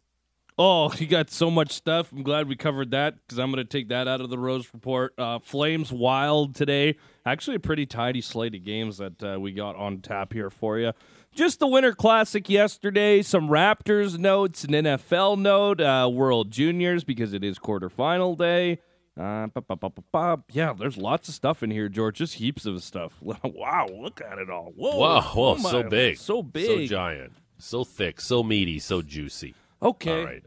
[0.57, 2.11] Oh, you got so much stuff.
[2.11, 4.67] I'm glad we covered that because I'm going to take that out of the Rose
[4.73, 5.13] Report.
[5.17, 6.95] Uh, Flames Wild today.
[7.25, 10.79] Actually, a pretty tidy slate of games that uh, we got on tap here for
[10.79, 10.93] you.
[11.33, 17.33] Just the Winter Classic yesterday, some Raptors notes, an NFL note, uh, World Juniors because
[17.33, 18.79] it is quarterfinal day.
[19.17, 20.43] Uh, ba- ba- ba- ba- ba.
[20.51, 22.17] Yeah, there's lots of stuff in here, George.
[22.17, 23.13] Just heaps of stuff.
[23.21, 24.73] wow, look at it all.
[24.75, 25.21] Whoa, Wow.
[25.21, 25.51] Whoa.
[25.51, 26.17] oh my- so big.
[26.17, 26.89] so So big.
[26.89, 27.33] giant.
[27.57, 28.19] So thick.
[28.19, 28.79] So meaty.
[28.79, 29.55] So juicy.
[29.81, 30.43] okay, All right.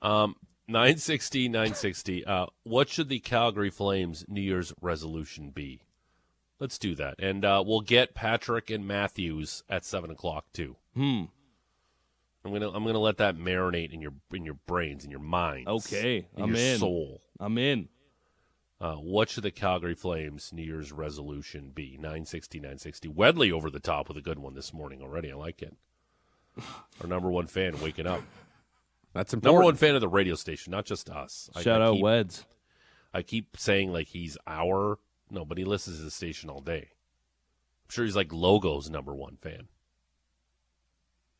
[0.00, 0.36] Um,
[0.68, 2.24] 960, 960.
[2.24, 5.80] Uh, what should the Calgary Flames New Year's resolution be?
[6.60, 7.14] Let's do that.
[7.18, 10.76] And uh, we'll get Patrick and Matthews at 7 o'clock, too.
[10.94, 11.24] Hmm.
[12.48, 15.68] I'm gonna I'm gonna let that marinate in your in your brains in your minds.
[15.68, 16.78] Okay, in I'm your in.
[16.78, 17.20] soul.
[17.38, 17.88] I'm in.
[18.80, 21.96] Uh, what should the Calgary Flames New Year's resolution be?
[21.96, 23.08] 960, 960.
[23.08, 25.32] Wedley over the top with a good one this morning already.
[25.32, 25.76] I like it.
[27.00, 28.22] Our number one fan waking up.
[29.14, 31.50] That's Number one fan of the radio station, not just us.
[31.56, 32.44] I- Shout I out keep, Weds.
[33.12, 34.98] I keep saying like he's our
[35.30, 36.88] no, but he listens to the station all day.
[37.84, 39.68] I'm sure he's like Logo's number one fan.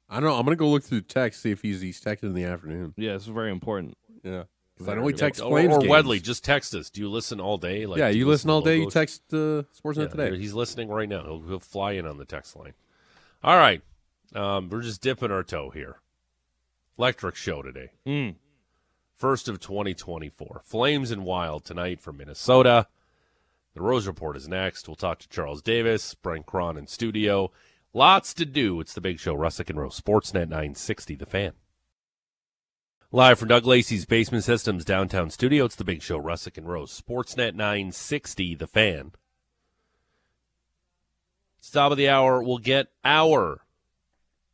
[0.08, 0.36] I don't know.
[0.36, 2.94] I'm gonna go look through the text see if he's he's texted in the afternoon.
[2.96, 3.96] Yeah, it's very important.
[4.22, 4.44] Yeah,
[4.74, 5.90] because I know he texts or, Flames or games.
[5.92, 6.88] Wedley, just text us.
[6.90, 7.84] Do you listen all day?
[7.84, 8.78] Like, yeah, do you listen to all day.
[8.78, 10.38] You text uh, Sportsnet Yeah, today.
[10.38, 11.24] He's listening right now.
[11.24, 12.74] He'll, he'll fly in on the text line.
[13.42, 13.82] All right.
[14.34, 15.96] Um, we're just dipping our toe here.
[16.98, 17.90] Electric show today.
[18.06, 18.34] Mm.
[19.14, 20.62] First of 2024.
[20.64, 22.86] Flames and Wild tonight from Minnesota.
[23.74, 24.88] The Rose Report is next.
[24.88, 27.52] We'll talk to Charles Davis, Brent Krahn in studio.
[27.98, 28.78] Lots to do.
[28.78, 31.54] It's the big show, Rusic and Rose, Sportsnet 960, The Fan.
[33.10, 36.92] Live from Doug Lacey's Basement Systems downtown studio, it's the big show, Rusic and Rose,
[36.92, 39.10] Sportsnet 960, The Fan.
[41.58, 42.40] It's top of the hour.
[42.40, 43.62] We'll get our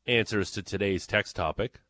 [0.07, 1.80] answers to today's text topic.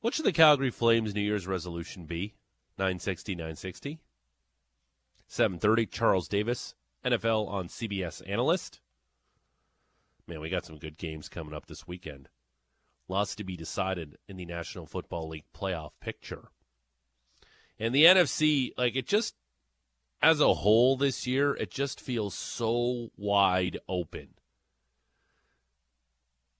[0.00, 2.36] What should the Calgary Flames New Year's resolution be?
[2.78, 3.98] 960, 960.
[5.26, 8.78] 730, Charles Davis, NFL on CBS analyst.
[10.28, 12.28] Man, we got some good games coming up this weekend.
[13.08, 16.50] Lots to be decided in the National Football League playoff picture.
[17.80, 19.34] And the NFC, like it just,
[20.20, 24.28] as a whole this year, it just feels so wide open.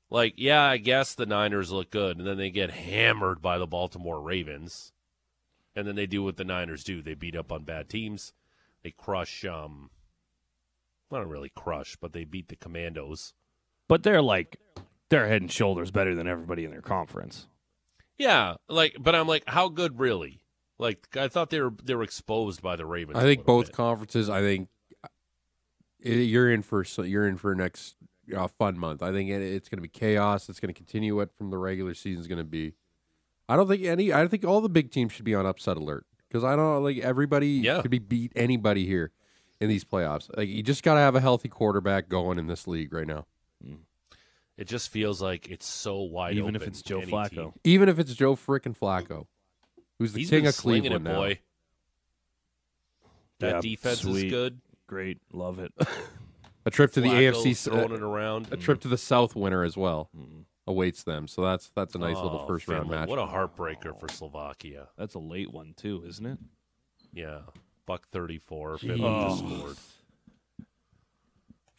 [0.09, 3.67] Like, yeah, I guess the Niners look good, and then they get hammered by the
[3.67, 4.95] Baltimore Ravens.
[5.77, 7.03] And then they do what the Niners do.
[7.03, 8.33] They beat up on bad teams.
[8.83, 9.91] They crush, um,
[11.11, 13.35] not really crush, but they beat the Commandos.
[13.89, 14.59] But they're like
[15.09, 17.49] they're head and shoulders better than everybody in their conference.
[18.19, 20.41] Yeah, like, but I'm like, how good really?
[20.79, 23.19] Like, I thought they were they were exposed by the Ravens.
[23.19, 23.75] I think both bit.
[23.75, 24.29] conferences.
[24.29, 24.69] I think
[25.05, 25.09] uh,
[26.03, 27.97] you're in for so you're in for next
[28.37, 29.03] uh, fun month.
[29.03, 30.49] I think it, it's going to be chaos.
[30.49, 32.75] It's going to continue what from the regular season is going to be.
[33.49, 34.13] I don't think any.
[34.13, 36.99] I think all the big teams should be on upset alert because I don't like
[36.99, 37.81] everybody Yeah.
[37.83, 39.13] could be beat anybody here
[39.61, 40.29] in these playoffs.
[40.37, 43.27] Like you just got to have a healthy quarterback going in this league right now.
[44.59, 47.31] It just feels like it's so wide Even if it's Joe Flacco.
[47.31, 47.53] team.
[47.65, 49.27] Even if it's Joe frickin' Flacco,
[49.99, 51.15] who's the He's king of Cleveland it, now.
[51.17, 51.39] boy.
[53.39, 54.27] That Yeah, defense sweet.
[54.27, 54.61] is good.
[54.89, 55.73] Great, love it.
[56.67, 58.49] A trip to the AFC, throwing uh, it around.
[58.53, 60.11] a trip to the South winner as well.
[60.67, 61.27] awaits them.
[61.29, 63.09] So that's that's a nice little Oh, first round match.
[63.09, 64.89] What a heartbreaker for Slovakia.
[64.99, 66.39] That's a late one too, isn't it?
[67.11, 67.43] Yeah,
[67.87, 68.79] buck thirty-four.
[68.79, 69.29] Finland Oh.
[69.29, 69.77] just scored.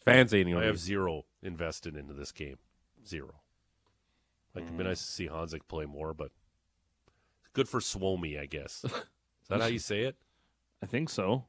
[0.04, 2.56] Fans ain't I have zero invested into this game.
[3.06, 3.34] Zero.
[4.54, 6.32] Like, it'd be nice to see Honzek play more, but
[7.52, 8.84] good for Suomi, I guess.
[8.84, 8.90] Is
[9.48, 10.16] that how you say it?
[10.82, 11.44] I think so.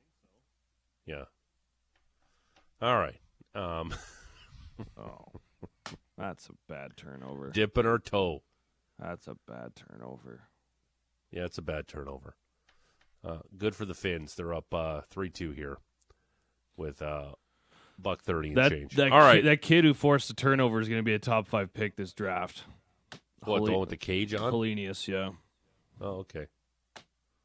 [1.06, 1.26] Yeah.
[2.82, 3.20] All right.
[3.56, 3.94] Um,
[4.98, 5.26] Oh,
[6.18, 7.52] that's a bad turnover.
[7.52, 8.42] dipping her toe.
[8.98, 10.48] That's a bad turnover.
[11.32, 12.36] Yeah, it's a bad turnover.
[13.24, 14.34] Uh, good for the Finns.
[14.36, 15.78] They're up uh, three-two here
[16.76, 17.34] with uh,
[18.02, 18.96] buck thirty and That change.
[18.96, 19.44] that All ki- right.
[19.44, 22.14] that kid who forced the turnover is going to be a top five pick this
[22.14, 22.64] draft.
[23.44, 24.52] what the one with the cage on?
[24.52, 25.30] Polinius, yeah.
[26.00, 26.48] Oh, okay.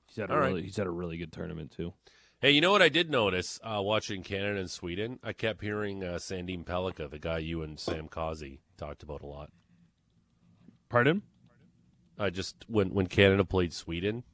[0.08, 0.48] He's had a All right.
[0.48, 1.92] really he's had a really good tournament too.
[2.40, 5.18] Hey, you know what I did notice uh, watching Canada and Sweden?
[5.22, 9.26] I kept hearing uh, Sandin Pellikka, the guy you and Sam Kazi talked about a
[9.26, 9.50] lot.
[10.88, 11.22] Pardon?
[12.18, 14.24] I just when when Canada played Sweden,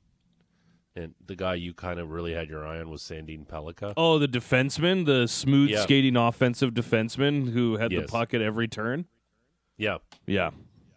[0.95, 3.95] and the guy you kind of really had your eye on was Sandin Pellikka.
[3.97, 5.81] Oh, the defenseman, the smooth Yeah.
[5.83, 8.03] skating offensive defenseman who had Yes.
[8.03, 9.07] the puck at every turn.
[9.79, 10.51] Yeah, Yeah,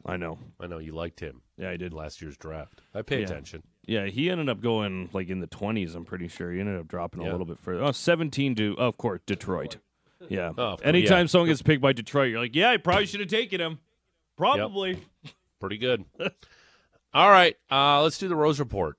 [0.06, 0.38] I know.
[0.60, 1.94] I know you liked him Yeah, I did.
[1.94, 2.82] last year's draft.
[2.94, 3.26] I pay Yeah.
[3.26, 3.64] attention.
[3.88, 6.52] Yeah, he ended up going like in the 20s, I'm pretty sure.
[6.52, 7.84] He ended up dropping a little bit further.
[7.84, 9.78] Oh, 17 to, of course, Detroit.
[10.28, 10.54] Yeah.
[10.58, 11.26] Oh, Anytime yeah.
[11.28, 13.80] someone gets picked by Detroit, you're like, yeah, I probably should have taken him.
[14.36, 15.00] Probably.
[15.60, 16.04] Pretty good.
[17.14, 18.98] All right, uh, let's do the Rose Report.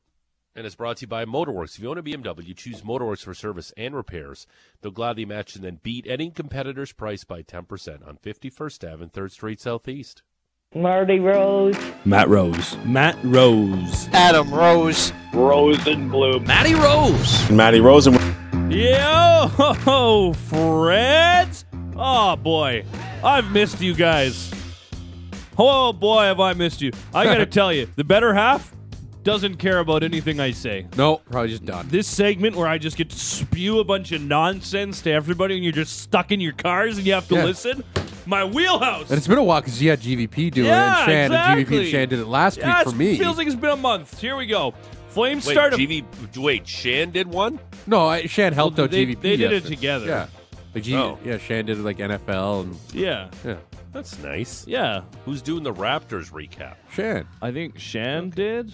[0.56, 1.76] And it's brought to you by Motorworks.
[1.76, 4.46] If you own a BMW, choose Motorworks for service and repairs.
[4.80, 9.12] They'll gladly match and then beat any competitor's price by 10% on 51st Ave and
[9.12, 10.22] 3rd Street Southeast.
[10.74, 11.76] Marty Rose.
[12.06, 12.74] Matt Rose.
[12.86, 14.08] Matt Rose.
[14.14, 15.12] Adam Rose.
[15.34, 16.40] Rose and Blue.
[16.40, 17.50] Matty Rose.
[17.50, 18.14] Matty Rosen.
[18.70, 21.66] Yo, friends.
[21.94, 22.82] Oh, boy.
[23.22, 24.50] I've missed you guys.
[25.58, 26.92] Oh, boy, have I missed you.
[27.12, 28.74] I got to tell you, the better half
[29.26, 30.86] doesn't care about anything I say.
[30.96, 31.88] No, probably just done.
[31.88, 35.64] This segment where I just get to spew a bunch of nonsense to everybody and
[35.64, 37.44] you're just stuck in your cars and you have to Yeah.
[37.44, 37.84] listen.
[38.24, 39.10] My wheelhouse.
[39.10, 41.32] And it's been a while because you had GVP doing Yeah, it, and Shan, and
[41.34, 41.64] exactly.
[41.64, 43.10] GVP and Shan did it last yeah, week for me.
[43.12, 44.20] It feels like it's been a month.
[44.20, 44.74] Here we go.
[45.10, 46.04] Flames Wait, start a GV,
[46.36, 47.58] wait, Shan did one?
[47.86, 49.20] no, I, Shan helped Well, out they- GVP.
[49.22, 49.74] they did it yesterday.
[49.76, 50.06] together.
[50.06, 50.26] Yeah,
[50.74, 51.18] like G- Oh.
[51.24, 53.28] yeah, Shan did it like NFL and Yeah.
[53.44, 53.56] yeah,
[53.92, 54.64] That's nice.
[54.68, 55.00] Yeah.
[55.24, 56.74] Who's doing the Raptors recap?
[56.92, 57.26] Shan.
[57.40, 58.72] I think Shan did.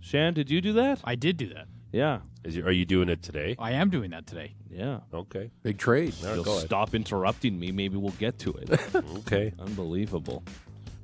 [0.00, 1.00] Shan, did you do that?
[1.04, 1.66] I did do that.
[1.92, 2.20] Yeah.
[2.44, 3.54] Is you, are you doing it today?
[3.58, 4.54] I am doing that today.
[4.70, 5.00] Yeah.
[5.12, 5.50] Okay.
[5.62, 6.14] Big trade.
[6.22, 6.66] All right, You'll go ahead.
[6.66, 7.70] stop interrupting me.
[7.72, 8.70] Maybe we'll get to it.
[9.20, 9.52] Okay.
[9.58, 10.42] Unbelievable.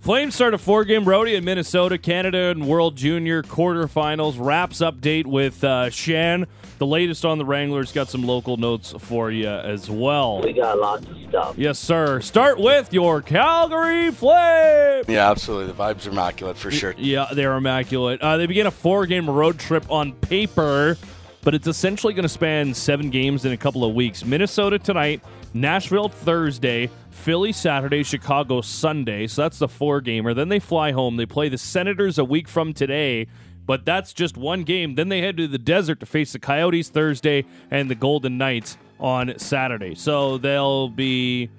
[0.06, 4.36] Flames start a four game roadie in Minnesota, Canada, and World Junior quarterfinals.
[4.38, 6.46] Raps update with uh, Shan.
[6.78, 7.90] The latest on the Wranglers.
[7.90, 10.42] Got some local notes for you as well.
[10.42, 11.58] We got lots of stuff.
[11.58, 12.20] Yes, sir.
[12.20, 15.08] Start with your Calgary Flames.
[15.08, 15.72] Yeah, absolutely.
[15.72, 16.94] The vibes are immaculate for sure.
[16.96, 18.22] Yeah, they're immaculate.
[18.22, 20.96] Uh, they begin a four game road trip on paper,
[21.42, 24.24] but it's essentially going to span seven games in a couple of weeks.
[24.24, 25.20] Minnesota tonight,
[25.52, 29.26] Nashville Thursday, Philly Saturday, Chicago Sunday.
[29.26, 30.34] So that's the four gamer.
[30.34, 31.16] Then they fly home.
[31.16, 33.26] They play the Senators a week from today.
[33.66, 34.94] But that's just one game.
[34.94, 38.78] Then they head to the desert to face the Coyotes Thursday and the Golden Knights
[39.00, 39.96] on Saturday.
[39.96, 41.50] So they'll be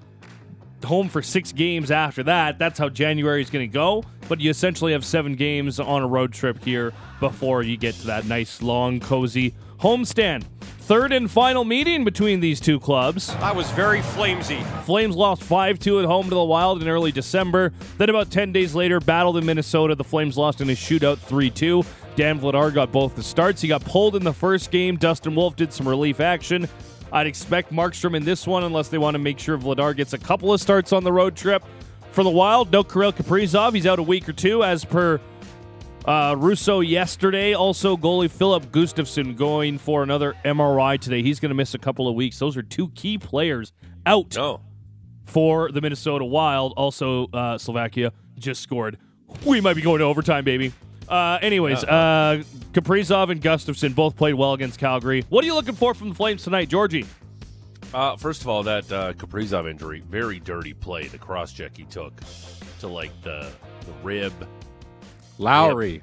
[0.86, 2.60] home for six games after that.
[2.60, 4.06] That's how January is going to go.
[4.30, 8.08] But you essentially have seven games on a road trip here before you get to
[8.08, 10.46] that nice, long, cozy homestand.
[10.88, 13.30] Third and final meeting between these two clubs.
[13.41, 14.63] I was very flamesy.
[14.84, 17.73] Flames lost 5 2 at home to the Wild in early December.
[17.97, 19.95] Then, about 10 days later, battled in Minnesota.
[19.95, 21.84] The Flames lost in a shootout 3 2.
[22.15, 23.62] Dan Vladar got both the starts.
[23.62, 24.95] He got pulled in the first game.
[24.95, 26.69] Dustin Wolf did some relief action.
[27.12, 30.17] I'd expect Markstrom in this one unless they want to make sure Vladar gets a
[30.17, 31.65] couple of starts on the road trip.
[32.13, 33.73] For the Wild, no Kirill Kaprizov.
[33.73, 35.19] He's out a week or two, as per
[36.08, 37.54] uh, Russo yesterday.
[37.54, 41.22] Also, goalie Filip Gustavsson going for another MRI today.
[41.22, 42.39] He's going to miss a couple of weeks.
[42.39, 43.74] Those are two key players
[44.06, 44.36] out
[45.26, 46.74] for the Minnesota Wild.
[46.78, 48.98] Also, uh, Slovakia just scored.
[49.46, 50.72] We might be going to overtime, baby.
[51.08, 55.26] Uh, anyways, uh, Kaprizov and Gustafson both played well against Calgary.
[55.30, 57.06] What are you looking for from the Flames tonight, Georgie?
[57.93, 61.08] Uh, first of all, that uh, Kaprizov injury, very dirty play.
[61.08, 62.13] The cross check he took
[62.80, 63.50] to like the
[63.86, 64.34] the rib,
[65.38, 66.02] Lowry.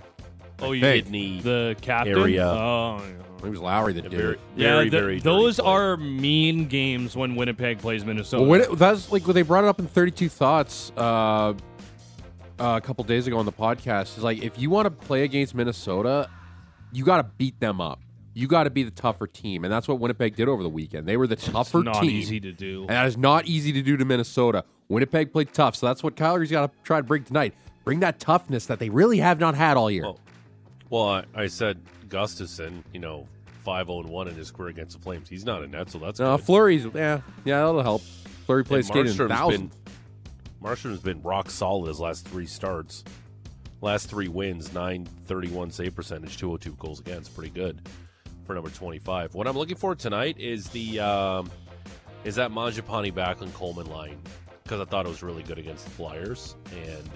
[0.60, 1.04] Oh, you think.
[1.06, 1.40] kidney.
[1.40, 2.16] the captain.
[2.18, 2.46] Area.
[2.46, 3.02] Oh,
[3.42, 4.40] It was Lowry that did very, it.
[4.56, 4.72] yeah.
[4.74, 5.20] very, th- very.
[5.20, 5.66] those play.
[5.72, 8.42] are mean games when Winnipeg plays Minnesota.
[8.42, 11.52] Well, when it, that's like when they brought it up in 32 Thoughts uh,
[12.58, 14.16] a couple days ago on the podcast.
[14.16, 16.30] Is like if you want to play against Minnesota,
[16.92, 18.00] you got to beat them up.
[18.32, 21.06] you got to be the tougher team, and that's what Winnipeg did over the weekend.
[21.06, 21.84] They were the tougher team.
[21.84, 22.10] Not team.
[22.10, 22.82] easy to do.
[22.82, 24.64] And that is not easy to do to Minnesota.
[24.88, 27.54] Winnipeg played tough, so that's what Calgary's got to try to bring tonight.
[27.84, 30.04] Bring that toughness that they really have not had all year.
[30.04, 30.20] Well,
[30.90, 33.28] well, I, I said Gustavsson, you know,
[33.62, 35.28] five zero and one in his career against the Flames.
[35.28, 36.46] He's not in net, so that's no, good.
[36.46, 38.02] Fleury's, yeah, yeah, that'll help.
[38.46, 39.70] Flurry plays skating thousand.
[39.70, 39.70] been
[40.62, 43.04] Markstrom's been rock solid his last three starts.
[43.82, 47.34] Last three wins, 931 save percentage, 202 goals against.
[47.34, 47.82] Pretty good
[48.46, 49.34] for number 25.
[49.34, 51.50] What I'm looking for tonight is the um,
[52.24, 54.18] is that Mangiapane Backlund Coleman line
[54.64, 57.10] because I thought it was really good against the Flyers, and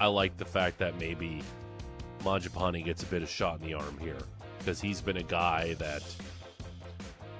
[0.00, 1.42] I like the fact that maybe
[2.24, 4.18] Mangiapane gets a bit of shot in the arm here
[4.58, 6.02] because he's been a guy that,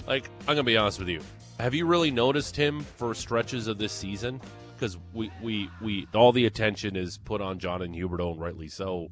[0.07, 1.21] like, I'm gonna be honest with you.
[1.59, 4.40] Have you really noticed him for stretches of this season?
[4.77, 9.11] Because we, we, we, all the attention is put on Jonathan Huberdeau, and rightly so,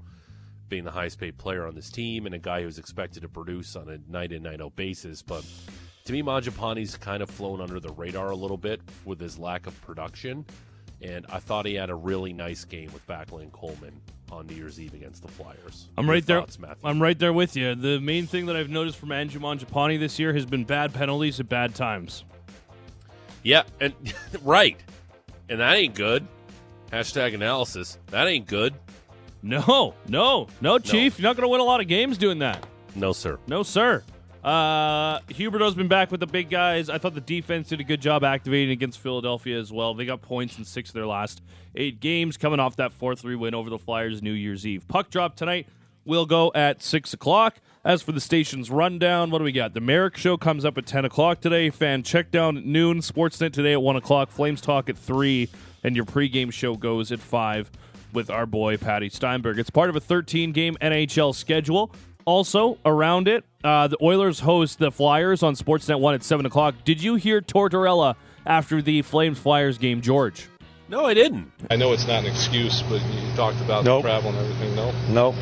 [0.69, 3.75] being the highest paid player on this team and a guy who's expected to produce
[3.75, 5.23] on a night in, night out basis.
[5.23, 5.45] But
[6.07, 9.67] to me, Mangiapane's kind of flown under the radar a little bit with his lack
[9.67, 10.47] of production.
[11.03, 14.81] And I thought he had a really nice game with Backlund Coleman on New Year's
[14.81, 15.89] Eve against the Flyers.
[15.99, 16.41] I'm Your right there.
[16.41, 16.69] Matthew?
[16.85, 17.75] I'm right there with you.
[17.75, 21.39] The main thing that I've noticed from Andrew Mangiapane this year has been bad penalties
[21.41, 22.25] at bad times.
[23.43, 23.95] Yeah, and
[24.43, 24.79] right,
[25.49, 26.27] and that ain't good.
[26.93, 27.99] Hashtag analysis.
[28.09, 28.75] That ain't good.
[29.43, 31.19] No, no, no, Chief.
[31.19, 32.65] You're not going to win a lot of games doing that.
[32.95, 33.39] No, sir.
[33.47, 34.03] No, sir.
[34.47, 36.89] Uh, Huberdeau's been back with the big guys.
[36.89, 39.93] I thought the defense did a good job activating against Philadelphia as well.
[39.93, 41.43] They got points in six of their last
[41.75, 44.87] eight games, coming off that 4 3 win over the Flyers New Year's Eve.
[44.87, 45.67] Puck drop tonight
[46.05, 47.57] will go at 6 o'clock.
[47.85, 49.75] As for the station's rundown, what do we got?
[49.75, 51.69] The Merrick Show comes up at 10 o'clock today.
[51.71, 53.01] Fan check down at noon.
[53.01, 54.31] Sportsnet today at 1 o'clock.
[54.31, 55.49] Flames Talk at 3.
[55.83, 57.69] And your pregame show goes at 5
[58.13, 59.59] with our boy Patty Steinberg.
[59.59, 61.93] It's part of a 13 game NHL schedule.
[62.37, 66.75] Also, around it, uh, the Oilers host the Flyers on Sportsnet 1 at 7 o'clock.
[66.85, 70.49] Did you hear Tortorella after the Flames Flyers game, George?
[70.89, 71.53] No, I didn't.
[71.71, 74.03] I know it's not an excuse, but you talked about Nope.
[74.03, 74.75] the travel and everything.
[74.77, 75.35] No, Nope.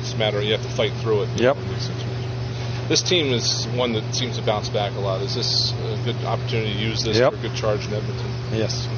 [0.00, 1.28] it's a matter you have to fight through it.
[1.40, 1.56] Yep.
[1.56, 2.88] in these situations.
[2.88, 5.20] This team is one that seems to bounce back a lot.
[5.22, 7.34] Is this a good opportunity to use this Yep.
[7.34, 8.30] for a good charge in Edmonton?
[8.52, 8.88] Yes.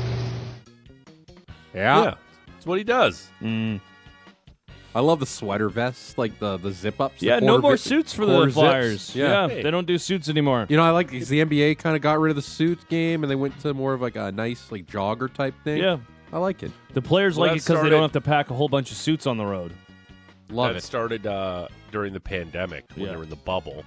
[1.74, 2.04] yeah.
[2.04, 2.14] Yeah,
[2.54, 3.28] that's what he does.
[4.94, 7.20] I love the sweater vests, like the the zip ups.
[7.20, 8.54] the Yeah, no more vi- suits for quarter the zips.
[8.54, 9.16] Flyers.
[9.16, 9.46] Yeah.
[9.46, 10.66] they don't do suits anymore.
[10.68, 13.24] You know, I like because the NBA kind of got rid of the suit game
[13.24, 15.78] and they went to more of like a nice like jogger type thing.
[15.78, 15.98] Yeah.
[16.32, 16.70] I like it.
[16.94, 18.96] The players Well, like it because they don't have to pack a whole bunch of
[18.96, 19.72] suits on the road.
[20.50, 20.80] Love and it.
[20.80, 23.10] it started uh, during the pandemic when Yeah.
[23.12, 23.84] they were in the bubble.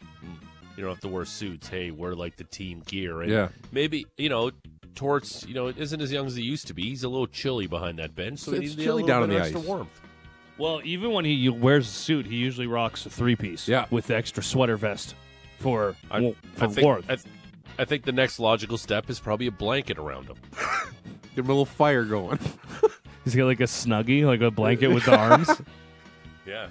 [0.77, 1.67] You don't have to wear suits.
[1.67, 3.21] Hey, wear like the team gear.
[3.21, 3.47] And Yeah.
[3.71, 4.51] maybe you know,
[4.95, 5.45] Torts.
[5.47, 6.83] You know, isn't as young as he used to be.
[6.83, 9.21] He's a little chilly behind that bench, so It's he needs chilly a little down
[9.29, 9.67] bit on the extra ice.
[9.67, 10.01] warmth.
[10.57, 13.67] Well, even when he wears a suit, he usually rocks a three piece.
[13.67, 13.85] Yeah.
[13.89, 15.15] with the extra sweater vest
[15.59, 17.05] for I, wa- for I think, warmth.
[17.09, 17.27] I, th-
[17.77, 20.37] I think the next logical step is probably a blanket around him.
[21.35, 22.39] Get him a little fire going.
[23.25, 25.49] He's got like a snuggie, like a blanket with the arms.
[26.45, 26.67] Yeah.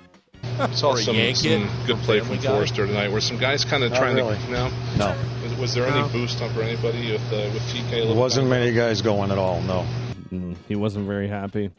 [0.72, 2.42] Saw Or a some, some good play from Guy.
[2.52, 4.36] Forrester tonight, where some guys kind of Not trying really.
[4.36, 4.50] to.
[4.50, 5.16] No, No.
[5.42, 6.04] was, was there No.
[6.04, 8.04] any boost up for anybody with uh, with TK?
[8.04, 8.50] a There wasn't down?
[8.60, 9.60] many guys going at all.
[9.62, 9.84] No.
[10.30, 11.70] Mm, he wasn't very happy.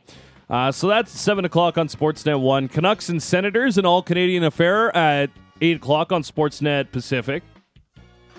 [0.49, 2.67] Uh, so that's seven o'clock on Sportsnet One.
[2.67, 5.29] Canucks and Senators, an all Canadian affair at
[5.61, 7.43] eight o'clock on Sportsnet Pacific.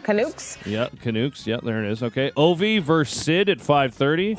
[0.05, 0.57] Canucks.
[0.65, 1.47] Yeah, Canucks.
[1.49, 2.03] Yeah, there it is.
[2.03, 4.37] Okay, Ovi versus Sid at five thirty.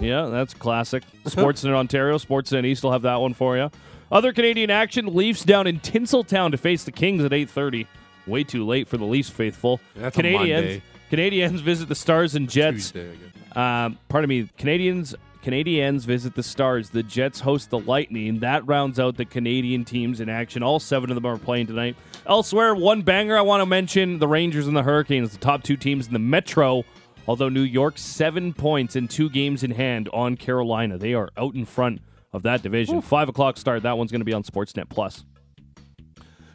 [0.00, 1.02] Yeah, that's classic.
[1.24, 3.70] Sportsnet Ontario, Sportsnet East will have that one for you.
[4.12, 7.88] Other Canadian action: Leafs down in Tinseltown to face the Kings at eight thirty.
[8.28, 9.80] Way too late for the Leafs faithful.
[9.96, 10.80] That's Canadians.
[10.80, 10.82] Monday.
[11.10, 12.92] Canadiens visit the Stars and Jets.
[12.92, 13.10] Tuesday,
[13.56, 14.48] Um, pardon me.
[14.56, 16.90] Canadiens Canadiens visit the Stars.
[16.90, 18.38] The Jets host the Lightning.
[18.38, 20.62] That rounds out the Canadian teams in action.
[20.62, 21.96] All seven of them are playing tonight.
[22.26, 25.76] Elsewhere, one banger I want to mention: the Rangers and the Hurricanes, the top two
[25.76, 26.84] teams in the Metro.
[27.26, 31.54] Although New York seven points and two games in hand on Carolina, they are out
[31.54, 32.00] in front
[32.32, 33.00] of that division.
[33.02, 33.82] Five o'clock start.
[33.82, 35.24] That one's going to be on Sportsnet Plus.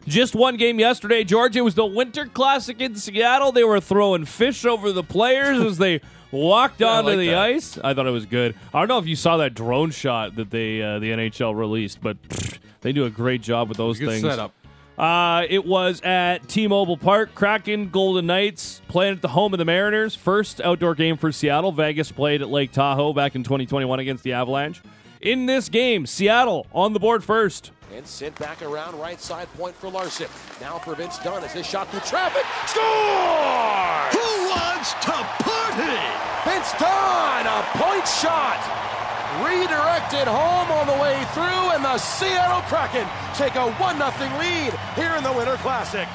[0.06, 1.60] Just one game yesterday, Georgia.
[1.60, 3.52] It was the Winter Classic in Seattle.
[3.52, 6.00] They were throwing fish over the players as they
[6.32, 7.38] walked I onto like the that.
[7.38, 7.78] ice.
[7.84, 8.56] I thought it was good.
[8.74, 12.02] I don't know if you saw that drone shot that they uh, the NHL released,
[12.02, 14.22] but pfft, they do a great job with those Good things.
[14.24, 14.54] setup.
[14.98, 17.36] Uh, it was at T-Mobile Park.
[17.36, 20.16] Kraken Golden Knights playing at the home of the Mariners.
[20.16, 21.72] First outdoor game for Seattle.
[21.72, 24.82] Vegas played at Lake Tahoe back in 2021 against the Avalanche.
[25.28, 27.72] In this game, Seattle on the board first.
[27.94, 30.28] And sent back around right side point for Larson.
[30.62, 32.46] Now for Vince Dunn as this shot through traffic.
[32.66, 32.84] Score!
[34.16, 35.12] Who wants to
[35.44, 36.00] party?
[36.48, 38.64] Vince Dunn, a point shot.
[39.44, 43.06] Redirected home on the way through, and the Seattle Kraken
[43.36, 46.08] take a 1 0 lead here in the Winter Classic.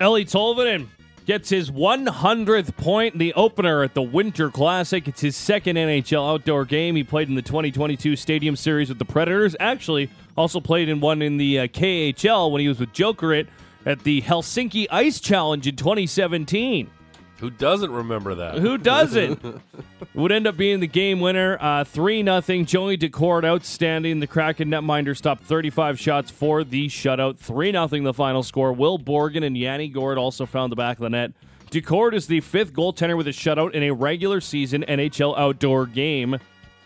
[0.00, 0.88] Eeli Tolvanen
[1.30, 5.06] gets his 100th point in the opener at the Winter Classic.
[5.06, 6.96] It's his second NHL outdoor game.
[6.96, 9.54] He played in the 2022 Stadium Series with the Predators.
[9.60, 13.46] Actually, also played in one in the uh, KHL when he was with Jokerit
[13.86, 16.90] at the Helsinki Ice Challenge in 2017.
[17.40, 18.58] Who doesn't remember that?
[18.58, 19.42] Who doesn't?
[20.14, 21.56] Would end up being the game winner.
[21.58, 22.66] Uh, 3 nothing.
[22.66, 24.20] Joey Daccord outstanding.
[24.20, 27.38] The Kraken netminder stopped 35 shots for the shutout.
[27.38, 28.74] 3 nothing the final score.
[28.74, 31.32] Will Borgen and Yanni Gourde also found the back of the net.
[31.70, 36.38] Daccord is the fifth goaltender with a shutout in a regular season NHL outdoor game.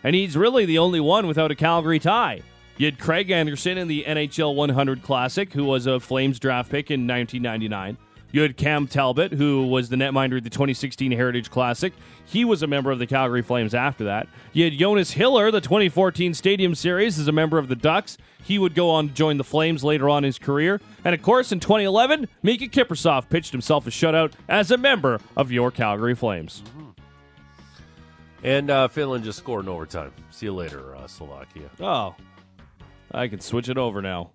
[0.03, 2.43] And he's really the only one without a Calgary tie.
[2.77, 6.91] You had Craig Anderson in the NHL 100 Classic, who was a Flames draft pick
[6.91, 7.97] in 1999.
[8.35, 11.93] You had Cam Talbot, who was the netminder at the 2016 Heritage Classic.
[12.25, 14.27] He was a member of the Calgary Flames after that.
[14.51, 18.17] You had Jonas Hiller, the 2014 Stadium Series, as a member of the Ducks.
[18.43, 20.81] He would go on to join the Flames later on in his career.
[21.05, 25.49] And of course, in 2011, Mika Kiprusoff pitched himself a shutout as a member of
[25.49, 26.61] your Calgary Flames.
[28.43, 30.11] And uh, Finland just scored in overtime.
[30.31, 31.69] See you later, uh, Slovakia.
[31.79, 32.15] Oh,
[33.13, 34.31] I can switch it over now.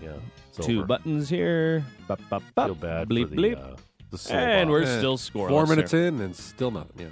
[0.00, 0.12] Yeah,
[0.58, 0.86] it's Two over.
[0.86, 1.84] buttons here.
[2.08, 2.64] Ba, ba, ba.
[2.66, 3.56] Feel bad bleep, for the, bleep.
[3.58, 3.76] uh,
[4.10, 4.98] the and we're Slovaks.
[4.98, 5.50] still scoring.
[5.54, 6.92] Four minutes in and still nothing.
[6.98, 7.06] Yeah.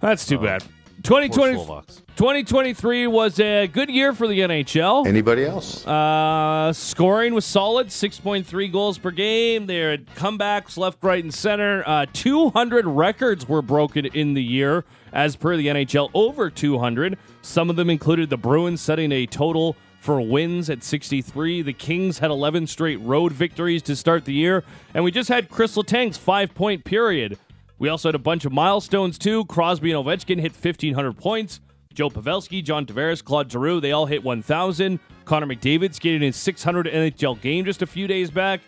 [0.00, 0.42] That's too Oh.
[0.42, 0.62] bad.
[1.04, 2.02] Poor 2020, Slovaks.
[2.14, 5.04] 2023 was a good year for the NHL.
[5.06, 5.84] Anybody else?
[5.84, 9.66] Uh, scoring was solid, 6.3 goals per game.
[9.66, 11.82] There had comebacks left, right, and center.
[11.86, 17.18] Uh, 200 records were broken in the year, as per the NHL, over 200.
[17.40, 21.62] Some of them included the Bruins setting a total for wins at 63.
[21.62, 24.64] The Kings had 11 straight road victories to start the year.
[24.94, 27.38] And we just had Chris Letang's five point period.
[27.78, 29.44] We also had a bunch of milestones, too.
[29.44, 31.60] Crosby and Ovechkin hit 1,500 points.
[31.94, 34.98] Joe Pavelski, John Tavares, Claude Giroux, they all hit 1,000.
[35.24, 38.60] Connor McDavid skated his 600 NHL game just a few days back.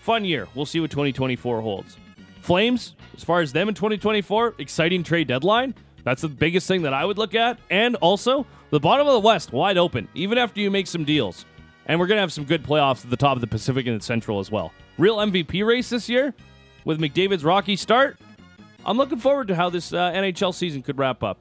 [0.00, 0.48] Fun year.
[0.54, 1.98] We'll see what 2024 holds.
[2.40, 5.74] Flames, as far as them in 2024, exciting trade deadline.
[6.04, 7.58] That's the biggest thing that I would look at.
[7.68, 11.44] And also, the bottom of the West wide open, even after you make some deals.
[11.86, 13.98] And we're going to have some good playoffs at the top of the Pacific and
[13.98, 14.72] the Central as well.
[14.98, 16.34] Real MVP race this year
[16.84, 18.18] with McDavid's rocky start.
[18.84, 21.38] I'm looking forward to how this uh, NHL season could wrap up.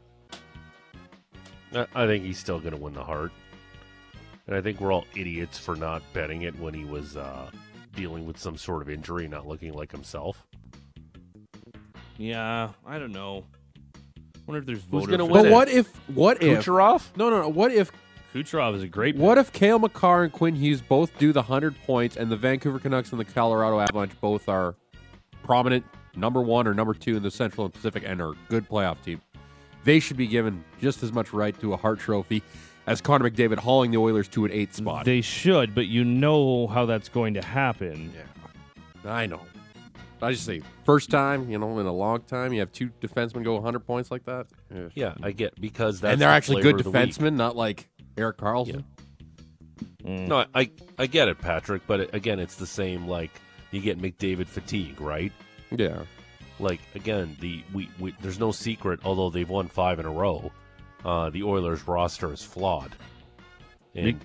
[1.73, 3.32] I- think he's still going to win the heart.
[4.47, 7.51] And I think we're all idiots for not betting it when he was uh,
[7.93, 10.47] dealing with some sort of injury, not looking like himself.
[12.17, 13.43] Yeah, I don't know.
[14.47, 15.51] Wonder if there's Who's voter gonna win But it?
[15.51, 15.95] what if?
[16.09, 16.65] What if?
[16.65, 17.03] Kucherov?
[17.17, 17.49] No, no, no.
[17.49, 17.91] What if?
[18.33, 19.15] Kucherov is a great.
[19.17, 22.79] What if Cale Makar and Quinn Hughes both do the hundred points, and the Vancouver
[22.79, 24.75] Canucks and the Colorado Avalanche both are
[25.43, 25.85] prominent
[26.15, 29.01] number one or number two in the Central and Pacific and are a good playoff
[29.03, 29.21] team?
[29.83, 32.41] They should be given just as much right to a Hart Trophy
[32.87, 35.05] as Connor McDavid hauling the Oilers to an eighth spot.
[35.05, 38.13] They should, but you know how that's going to happen.
[39.03, 39.41] Yeah, I know.
[40.22, 43.43] I just say first time, you know, in a long time, you have two defensemen
[43.43, 44.47] go 100 points like that.
[44.74, 44.88] Yeah.
[44.95, 46.95] Yeah, I get because that's and they're the actually good of week.
[46.95, 47.88] defensemen, not like
[48.18, 48.84] Erik Karlsson.
[50.03, 53.07] No, I I get it, Patrick, but it, again, it's the same.
[53.07, 53.32] Like
[53.72, 55.32] you get McDavid fatigue, right?
[55.70, 56.03] Yeah.
[56.59, 59.01] Like again, the we, we there's no secret.
[59.03, 60.51] Although they've won five in a row,
[61.03, 62.95] uh, the Oilers roster is flawed,
[63.93, 64.20] and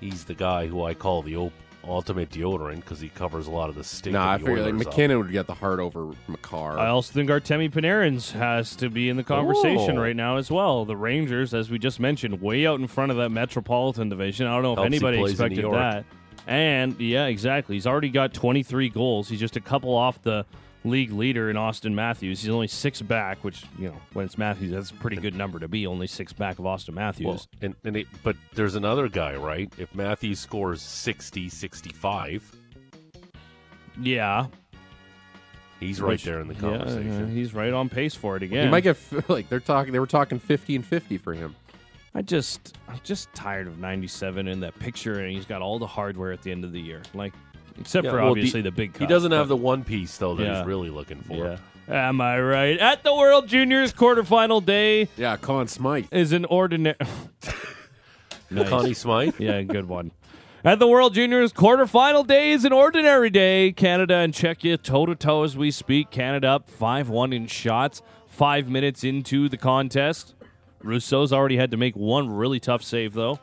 [0.00, 1.52] he's the guy who I call the op-
[1.88, 4.14] ultimate deodorant because he covers a lot of the stink.
[4.14, 4.86] Nah, I of figure like Oilers up.
[4.92, 6.78] MacKinnon would get the heart over Makar.
[6.78, 10.02] I also think Artemi Panarin's has to be in the conversation Oh.
[10.02, 10.84] right now as well.
[10.84, 14.46] The Rangers, as we just mentioned, way out in front of that Metropolitan division.
[14.46, 16.04] I don't know if Helps anybody expected that.
[16.46, 17.76] And yeah, exactly.
[17.76, 19.28] He's already got 23 goals.
[19.28, 20.46] He's just a couple off the
[20.84, 22.40] league leader in Auston Matthews.
[22.42, 25.58] He's only six back, which you know when it's Matthews, that's a pretty good number
[25.58, 25.86] to be.
[25.86, 27.26] Only six back of Auston Matthews.
[27.26, 29.72] Well, and, and it, but there's another guy, right?
[29.78, 32.54] If Matthews scores 60, 65,
[34.00, 34.46] yeah,
[35.80, 37.28] he's right Which- there in the yeah, conversation.
[37.28, 38.64] yeah, he's right on pace for it again.
[38.66, 39.92] He might get f- like they're talking.
[39.92, 41.54] They were talking 50 and 50 for him.
[42.14, 45.86] I just I'm just tired of 97 in that picture, and he's got all the
[45.86, 47.32] hardware at the end of the year, like
[47.80, 48.96] except Yeah, for well, obviously the- the big.
[48.98, 50.58] He doesn't have the one piece though that Yeah.
[50.58, 51.36] he's really looking for.
[51.36, 51.56] Yeah.
[51.90, 52.78] Am I right?
[52.78, 56.06] At the World Juniors quarterfinal day Yeah, Colin Smythe.
[56.12, 56.96] is an ordinary.
[58.66, 59.34] Connie Smythe.
[59.38, 60.10] yeah, good one.
[60.64, 63.72] At the World Juniors quarterfinal day is an ordinary day.
[63.72, 66.10] Canada and Czechia toe to toe as we speak.
[66.10, 70.34] Canada up 5 1 in shots, five minutes into the contest.
[70.82, 73.38] Rousseau's already had to make one really tough save, though.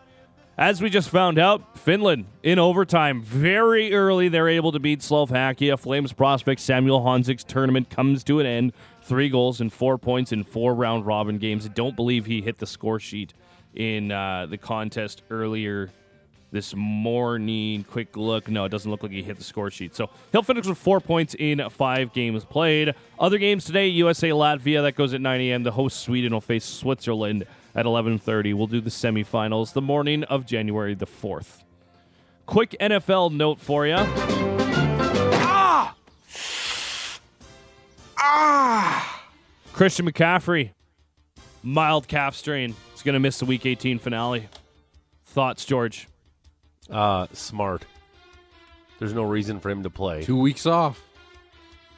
[0.57, 5.75] As we just found out, Finland in overtime, very early, they're able to beat Slovakia.
[5.75, 8.71] Flames prospect Samuel Honzek's tournament comes to an end.
[9.01, 11.65] Three goals and four points in four round robin games.
[11.65, 13.33] I don't believe he hit the score sheet
[13.73, 15.91] in uh, the contest earlier
[16.53, 17.83] this morning.
[17.83, 18.47] Quick look.
[18.47, 19.93] No, it doesn't look like he hit the score sheet.
[19.93, 22.95] So he'll finish with four points in five games played.
[23.19, 24.83] Other games today: USA Latvia.
[24.83, 25.63] That goes at 9 a.m.
[25.63, 27.45] The host Sweden will face Switzerland
[27.75, 28.53] at 11:30.
[28.53, 31.63] We'll do the semifinals the morning of January the 4th.
[32.45, 33.95] Quick NFL note for you.
[33.97, 35.95] Ah!
[38.17, 39.23] Ah!
[39.73, 40.71] Christian McCaffrey,
[41.63, 42.75] mild calf strain.
[42.93, 44.47] He's going to miss the Week 18 finale.
[45.25, 46.07] Thoughts, George?
[46.89, 47.85] Uh, smart.
[48.99, 50.23] There's no reason for him to play.
[50.23, 51.03] Two weeks off.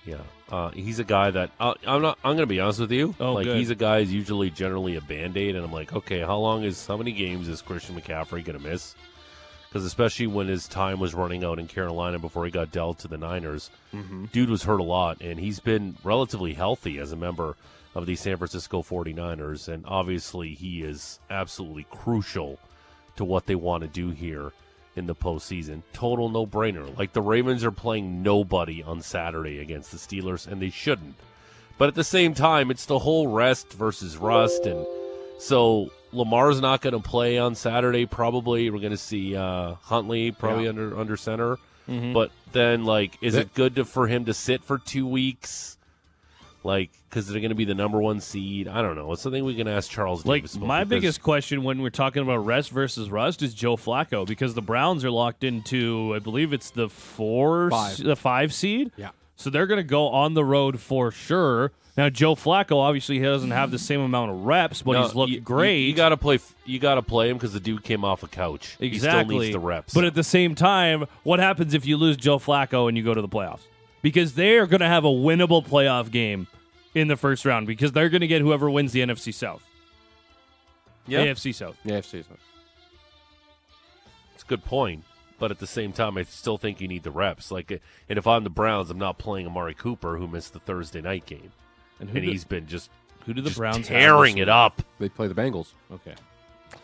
[0.06, 2.18] Yeah, uh, he's a guy that uh, I'm not.
[2.24, 3.16] I'm gonna be honest with you.
[3.20, 3.58] Oh, like good.
[3.58, 6.64] he's a guy who's usually generally a band aid, and I'm like, okay, how long
[6.64, 8.96] is how many games is Christian McCaffrey gonna miss?
[9.68, 13.10] Because especially when his time was running out in Carolina before he got dealt to
[13.10, 13.70] the Niners,
[14.32, 17.58] dude was hurt a lot, and he's been relatively healthy as a member
[17.94, 22.58] of the San Francisco 49ers, and obviously he is absolutely crucial
[23.18, 24.54] to what they want to do here
[24.98, 25.82] in the postseason.
[25.94, 26.96] Total no brainer.
[26.98, 31.16] Like the Ravens are playing nobody on Saturday against the Steelers, and they shouldn't.
[31.78, 34.86] But at the same time, it's the whole rest versus rust, and
[35.40, 38.06] so Lamar's not going to play on Saturday.
[38.08, 40.70] Probably we're going to see uh, Huntley probably Yeah.
[40.70, 41.58] under under center.
[41.88, 45.77] But then, like, is That- it good to, for him to sit for two weeks?
[46.64, 48.68] Like, because they're going to be the number one seed.
[48.68, 49.14] I don't know.
[49.14, 50.26] It's something we can ask Charles.
[50.26, 53.54] Like Davis about my because- biggest question when we're talking about rest versus rust is
[53.54, 57.98] Joe Flacco because the Browns are locked into I believe it's the four Five.
[58.04, 58.92] the five seed.
[58.98, 59.10] Yeah.
[59.36, 61.72] So they're going to go on the road for sure.
[61.96, 65.16] Now Joe Flacco obviously he doesn't have the same amount of reps, but No, he's
[65.16, 65.84] looked you- great.
[65.84, 66.40] You, got to play.
[66.66, 68.76] You got to play him because the dude came off a couch.
[68.80, 68.90] exactly.
[68.90, 69.94] He still needs the reps.
[69.94, 73.14] But at the same time, what happens if you lose Joe Flacco and you go
[73.14, 73.62] to the playoffs?
[74.02, 76.48] Because they are going to have a winnable playoff game
[76.94, 79.64] in the first round because they're going to get whoever wins the NFC South.
[81.06, 81.78] yeah, AFC South.
[81.84, 82.24] Yeah, FC.
[82.26, 82.36] so.
[84.34, 85.04] it's a good point.
[85.40, 87.52] But at the same time, I still think you need the reps.
[87.52, 87.78] Like, uh,
[88.10, 91.28] and if I'm the Browns, I'm not playing Amari Cooper, who missed the Thursday night
[91.28, 91.52] game,
[92.00, 92.90] And who and do- he's been just
[93.26, 95.74] Who do the Browns have tearing this it up They play the Bengals.
[95.92, 96.16] Okay.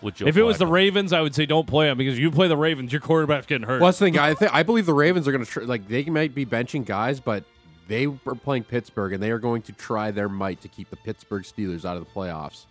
[0.02, 0.28] With Joe.
[0.28, 2.58] if it was the Ravens, I would say don't play them because you play the
[2.58, 3.82] Ravens, your quarterback's getting hurt.
[3.82, 4.18] Well, that's the thing.
[4.20, 6.86] I think I believe the Ravens are going to tr- like they might be benching
[6.86, 7.44] guys, but
[7.88, 10.96] they are playing Pittsburgh, and they are going to try their might to keep the
[10.98, 12.66] Pittsburgh Steelers out of the playoffs.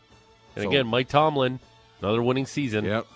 [0.57, 1.61] and So- again, Mike Tomlin,
[2.01, 3.07] another winning season Yep,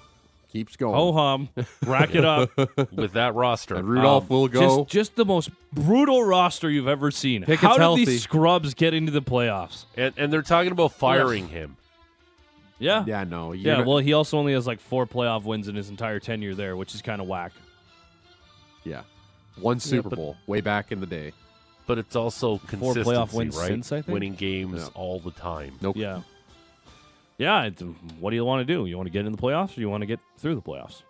[0.53, 0.95] keeps going.
[0.95, 1.49] Ho hum,
[1.87, 2.51] rack it up.
[2.93, 3.77] with that roster.
[3.77, 4.61] and Rudolph Um, will go.
[4.85, 7.43] just, just the most brutal roster you've ever seen.
[7.45, 8.05] Pickett's How did healthy.
[8.07, 9.85] these scrubs get into the playoffs?
[9.97, 11.77] and, and they're talking about firing him.
[12.79, 13.05] Yeah.
[13.07, 15.89] yeah, no, you're Yeah, well, he also only has like four playoff wins in his
[15.89, 17.53] entire tenure there, which is kind of whack.
[18.85, 19.03] yeah,
[19.61, 21.33] one Super but- Bowl way back in the day.
[21.87, 23.69] But it's also Four consistency, playoff wins right?
[23.69, 24.09] since, I think?
[24.13, 24.89] Winning games Yeah.
[24.95, 25.75] all the time.
[25.81, 25.97] Nope.
[25.97, 26.23] Yeah.
[27.39, 27.63] Yeah.
[27.67, 27.81] It's,
[28.19, 28.87] what do you want to do?
[28.87, 31.03] You want to get in the playoffs or you want to get through the playoffs?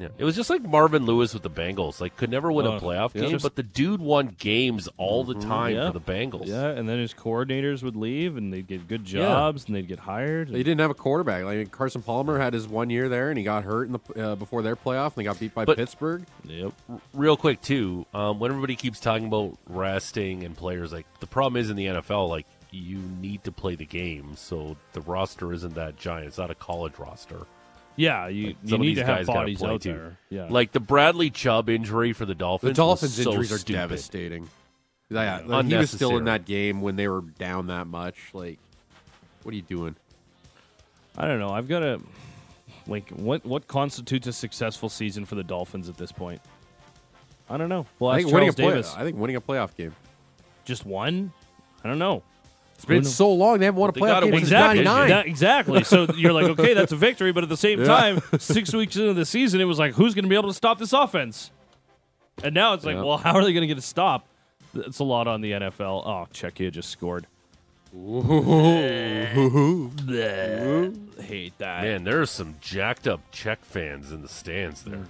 [0.00, 0.08] Yeah.
[0.18, 2.00] It was just like Marvin Lewis with the Bengals.
[2.00, 5.24] Like could never win Uh, a playoff game, Just- but the dude won games all
[5.24, 5.92] the time Yeah.
[5.92, 6.46] for the Bengals.
[6.46, 9.98] Yeah, and then his coordinators would leave and they'd get good jobs and they'd get
[10.00, 10.48] hired.
[10.48, 11.44] They didn't have a quarterback.
[11.44, 14.34] Like Carson Palmer had his one year there, and he got hurt in the uh,
[14.36, 16.24] before their playoff, and they got beat by But- Pittsburgh.
[16.44, 16.72] Yep.
[17.12, 21.60] Real quick too, um, when everybody keeps talking about resting and players, like the problem
[21.60, 25.74] is in the NFL, like you need to play the game, so the roster isn't
[25.74, 26.28] that giant.
[26.28, 27.46] It's not a college roster.
[27.96, 29.92] Yeah, you, Like, you of need these to have guys gotta bodies out too.
[29.92, 30.18] there.
[30.30, 30.46] Yeah.
[30.48, 32.76] Like the Bradley Chubb injury for the Dolphins.
[32.76, 34.48] The was Dolphins' so injuries are devastating.
[35.10, 38.16] Yeah, like, he was still in that game when they were down that much.
[38.32, 38.58] Like,
[39.42, 39.96] what are you doing?
[41.18, 41.50] I don't know.
[41.50, 42.00] I've got to
[42.86, 46.40] like what what constitutes a successful season for the Dolphins at this point?
[47.48, 47.86] I don't know.
[47.98, 48.94] Well, I think winning a Charles play, Davis.
[48.96, 49.94] I think winning a playoff game.
[50.64, 51.32] Just one?
[51.82, 52.22] I don't know.
[52.80, 54.84] It's been so long; they haven't won a They playoff game win since Exactly.
[54.84, 55.08] '99.
[55.10, 55.84] That- exactly.
[55.84, 57.86] So you're like, okay, that's a victory, but at the same Yeah.
[57.86, 60.54] time, six weeks into the season, it was like, who's going to be able to
[60.54, 61.50] stop this offense?
[62.42, 63.02] And now it's like, Yeah.
[63.02, 64.24] well, how are they going to get a stop?
[64.74, 66.06] It's a lot on the NFL.
[66.06, 67.26] Oh, Czechia just scored.
[70.10, 71.20] Bleh.
[71.20, 71.82] Hate that.
[71.82, 74.96] Man, there are some jacked up Czech fans in the stands there.
[74.98, 75.06] Mm.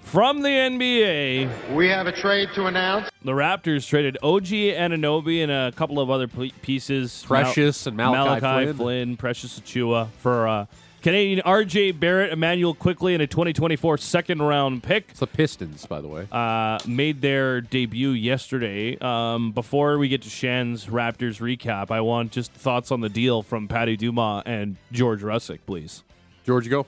[0.00, 3.10] From the NBA, We have a trade to announce.
[3.22, 7.24] the Raptors traded OG Anunoby and a couple of other pieces.
[7.26, 8.74] Precious and Malachi Flynn.
[8.76, 9.16] Flynn.
[9.18, 10.64] Precious Achiuwa for uh,
[11.02, 15.08] Canadian RJ Barrett, Immanuel Quickley, and a 2024 second round pick.
[15.10, 16.26] It's the Pistons, by the way.
[16.32, 18.96] Uh, made their debut yesterday.
[19.02, 23.42] Um, before we get to Shan's Raptors recap, I want just thoughts on the deal
[23.42, 26.02] from Patty Dumas and George Rusic, please.
[26.46, 26.86] George, go.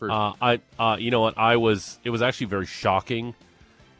[0.00, 1.38] Uh, I, uh, you know what?
[1.38, 1.98] I was.
[2.04, 3.34] It was actually very shocking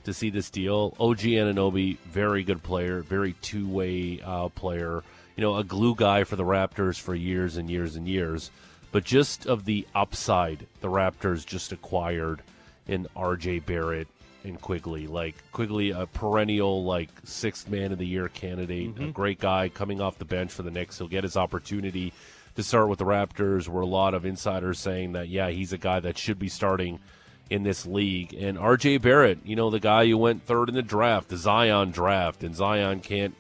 [0.05, 0.95] to see this deal.
[0.99, 5.03] OG Anunoby, very good player, very two way uh, player.
[5.37, 8.51] You know, a glue guy for the Raptors for years and years and years.
[8.93, 12.43] But just of the upside the Raptors just acquired
[12.89, 13.61] in R.J.
[13.61, 14.09] Barrett
[14.43, 15.07] and Quickley.
[15.07, 20.01] Like Quickley, a perennial like sixth man of the year candidate, a great guy coming
[20.01, 20.99] off the bench for the Knicks.
[20.99, 22.12] He'll get his opportunity
[22.61, 23.68] to start with the Raptors.
[23.68, 27.00] Where a lot of insiders saying that yeah, he's a guy that should be starting
[27.48, 28.32] in this league.
[28.34, 28.98] And R.J.
[28.98, 32.54] Barrett, you know, the guy who went third in the draft, the Zion draft, and
[32.54, 33.34] Zion can't,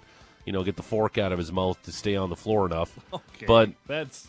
[0.44, 2.98] you know, get the fork out of his mouth to stay on the floor enough.
[3.14, 4.26] Okay, But That's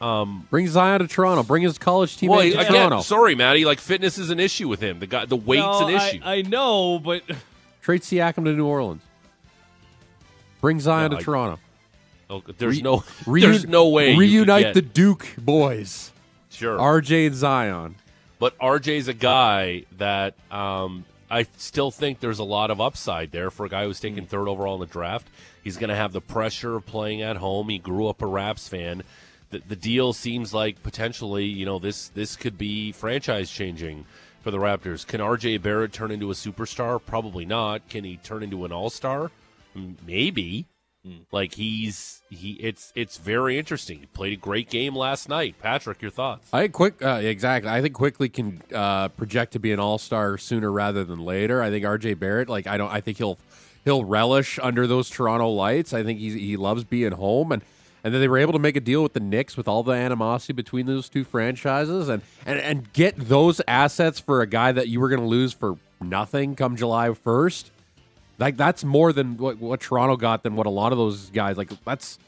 [0.00, 1.42] Um, Bring Zion to Toronto.
[1.42, 3.00] Bring his college teammate well, to again, Toronto.
[3.02, 4.98] sorry, Matty, like fitness is an issue with him.
[4.98, 6.20] The guy, the weight's No, an I- issue.
[6.24, 7.22] I, know, but
[7.80, 9.02] Trade Siakam to New Orleans.
[10.60, 11.60] Bring Zion No, to I- Toronto.
[12.32, 16.10] Oh, there's Re- no, reun- there's no way Reunite the Duke boys.
[16.50, 16.78] sure.
[16.78, 17.96] RJ and Zion.
[18.38, 23.50] But RJ's a guy that um, I still think there's a lot of upside there
[23.50, 25.28] for a guy who's taken third overall in the draft.
[25.62, 27.68] He's going to have the pressure of playing at home.
[27.68, 29.02] He grew up a Raps fan.
[29.50, 34.06] The, the deal seems like potentially, you know, this this could be franchise changing
[34.40, 35.06] for the Raptors.
[35.06, 37.00] Can RJ Barrett turn into a superstar?
[37.04, 37.88] Probably not.
[37.88, 39.30] Can he turn into an all star?
[40.06, 40.66] Maybe.
[41.32, 42.52] Like he's he.
[42.52, 44.00] It's it's very interesting.
[44.00, 45.56] He played a great game last night.
[45.58, 46.48] Patrick, your thoughts?
[46.52, 47.70] I think quick uh, exactly.
[47.70, 51.60] I think Quickley can uh, project to be an all star sooner rather than later.
[51.60, 53.38] I think RJ Barrett, like I don't, I think he'll
[53.84, 55.92] he'll relish under those Toronto lights.
[55.92, 57.62] I think he he loves being home, and
[58.04, 59.92] and then they were able to make a deal with the Knicks with all the
[59.92, 64.86] animosity between those two franchises, and and and get those assets for a guy that
[64.86, 67.72] you were going to lose for nothing come July first.
[68.38, 71.56] Like that's more than what, what Toronto got than what a lot of those guys
[71.56, 71.70] like.
[71.84, 72.18] That's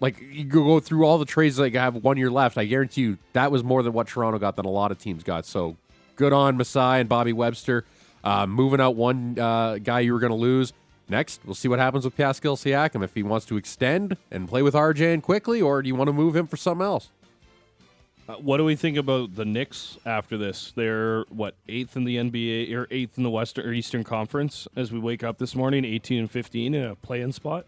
[0.00, 2.56] like you go through all the trades that have one year left.
[2.58, 5.22] I guarantee you that was more than what Toronto got than a lot of teams
[5.22, 5.46] got.
[5.46, 5.76] So
[6.16, 7.84] good on Masai and Bobby Webster
[8.24, 10.72] uh, moving out one uh, guy you were going to lose.
[11.08, 14.60] Next, we'll see what happens with Pascal Siakam if he wants to extend and play
[14.60, 17.08] with RJ and Quickley, or do you want to move him for something else?
[18.28, 20.72] Uh, what do we think about the Knicks after this?
[20.76, 24.92] They're what eighth in the NBA or eighth in the Western or Eastern Conference as
[24.92, 27.64] we wake up this morning, eighteen and fifteen in a play-in spot.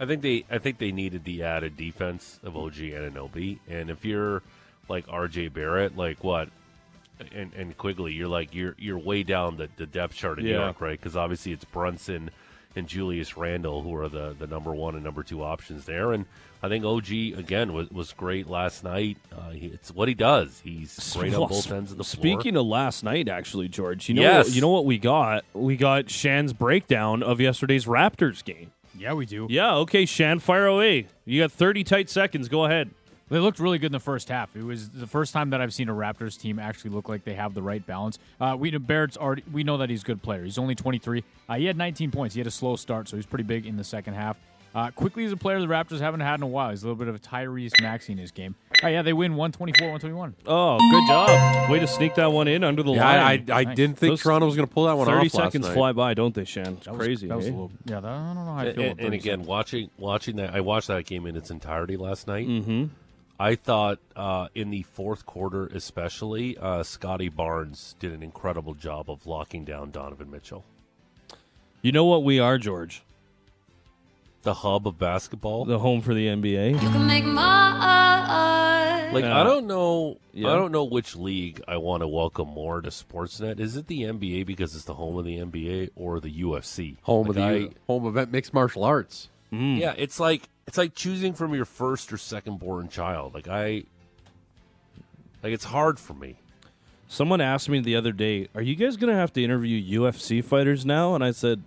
[0.00, 3.60] I think they I think they needed the added defense of OG Anunoby.
[3.68, 4.42] And if you're
[4.88, 6.48] like RJ Barrett, like what
[7.32, 10.50] and, and Quickley, you're like you're you're way down the, the depth chart in New
[10.64, 10.98] York, right?
[10.98, 12.30] Because obviously it's Brunson
[12.74, 16.12] and Julius Randle who are the, the number one and number two options there.
[16.12, 16.26] And
[16.62, 19.16] I think OG again was, was great last night.
[19.36, 20.60] Uh, he, it's what he does.
[20.62, 22.22] He's great on both ends of the floor.
[22.22, 24.46] Speaking of last night, actually, George, you know, Yes.
[24.46, 25.44] what, you know what we got?
[25.54, 28.70] We got Shan's breakdown of yesterday's Raptors game.
[28.96, 29.46] Yeah, we do.
[29.50, 31.08] Yeah, okay, Shan, fire away.
[31.24, 32.48] You got thirty tight seconds.
[32.48, 32.90] Go ahead.
[33.30, 34.54] They looked really good in the first half.
[34.54, 37.32] It was the first time that I've seen a Raptors team actually look like they
[37.32, 38.18] have the right balance.
[38.38, 39.42] Uh, we know Barrett's already.
[39.50, 40.44] We know that he's a good player.
[40.44, 41.24] He's only 23.
[41.48, 42.34] Uh, he had 19 points.
[42.34, 44.36] He had a slow start, so he's pretty big in the second half.
[44.74, 46.70] Uh, Quickley, he's a player the Raptors haven't had in a while.
[46.70, 48.54] He's a little bit of a Tyrese Maxey in his game.
[48.82, 50.34] Oh yeah, they win 124, 121.
[50.46, 51.70] Oh, good job.
[51.70, 53.50] Way to sneak that one in under the Yeah, I, I, line.
[53.52, 53.76] I Nice.
[53.76, 55.74] didn't think Those Toronto was going to pull that one Thirty off last seconds night.
[55.74, 56.74] fly by, don't they, Shan?
[56.78, 57.26] It's That was- crazy.
[57.28, 57.50] That was eh?
[57.50, 57.70] a little.
[57.84, 58.84] Yeah, that, I don't know how I and, feel.
[58.84, 59.46] and, about and again, seconds.
[59.48, 62.48] watching watching that, I watched that game in its entirety last night.
[62.48, 62.84] Mm-hmm.
[63.38, 69.10] I thought uh, in the fourth quarter, especially, uh, Scotty Barnes did an incredible job
[69.10, 70.64] of locking down Donovan Mitchell.
[71.82, 73.02] You know what we are, George?
[74.42, 75.64] The hub of basketball.
[75.64, 76.72] The home for the NBA.
[76.72, 79.40] You can make my like Yeah.
[79.40, 80.50] I don't know, Yeah.
[80.52, 83.60] I don't know which league I want to welcome more to Sportsnet.
[83.60, 86.96] Is it the NBA because it's the home of the NBA, or the UFC?
[87.02, 89.28] Home Like, of the I- U- home event mixed martial arts.
[89.52, 89.78] Mm.
[89.78, 93.34] Yeah, it's like it's like choosing from your first or second born child.
[93.34, 93.84] Like I,
[95.42, 96.36] like it's hard for me.
[97.06, 100.42] Someone asked me the other day, "Are you guys going to have to interview UFC
[100.42, 101.62] fighters now?" And I said,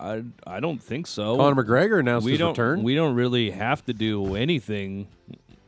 [0.00, 1.36] "I I don't think so.
[1.36, 2.82] Conor McGregor announced we his don't return.
[2.82, 5.08] we don't really have to do anything,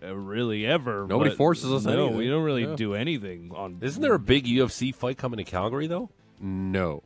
[0.03, 1.07] uh, really ever.
[1.09, 2.17] Nobody forces us No, anything.
[2.19, 2.75] we don't really Yeah.
[2.77, 3.51] do anything.
[3.55, 6.11] On Isn't there a big UFC fight coming to Calgary though?
[6.41, 7.03] no.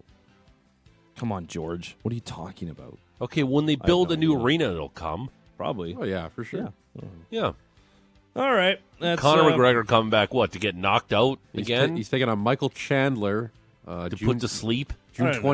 [1.17, 1.97] Come on, George.
[2.03, 2.99] What are you talking about?
[3.21, 4.45] Okay, when they build a new idea.
[4.45, 5.31] arena, it'll come.
[5.57, 5.97] Probably.
[5.99, 6.73] Oh yeah, for sure.
[7.31, 7.53] Yeah,
[8.35, 8.81] All right.
[8.99, 10.35] That's, Conor uh, McGregor coming back.
[10.35, 11.91] What to get knocked out He's, again?
[11.91, 13.53] ta- he's taking on Michael Chandler
[13.87, 14.93] uh, to June, put to sleep.
[15.13, 15.49] June I don't know.